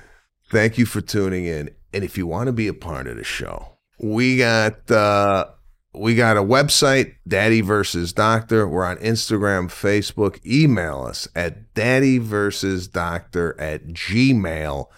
[0.51, 1.71] thank you for tuning in.
[1.93, 5.45] And if you want to be a part of the show, we got uh,
[5.93, 8.67] we got a website, Daddy versus Doctor.
[8.67, 10.43] We're on Instagram, Facebook.
[10.45, 14.91] Email us at Daddy versus Doctor at gmail.com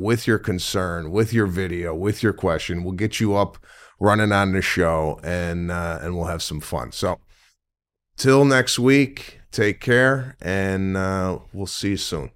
[0.00, 2.84] with your concern, with your video, with your question.
[2.84, 3.58] We'll get you up
[3.98, 6.92] running on the show and uh, and we'll have some fun.
[6.92, 7.18] So
[8.16, 12.30] till next week, take care and uh, we'll see you soon.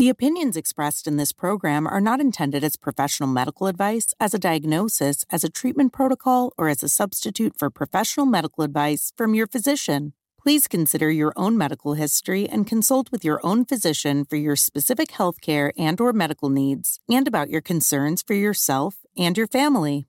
[0.00, 4.38] The opinions expressed in this program are not intended as professional medical advice, as a
[4.38, 9.46] diagnosis, as a treatment protocol, or as a substitute for professional medical advice from your
[9.46, 10.14] physician.
[10.42, 15.10] Please consider your own medical history and consult with your own physician for your specific
[15.10, 20.06] healthcare and or medical needs and about your concerns for yourself and your family.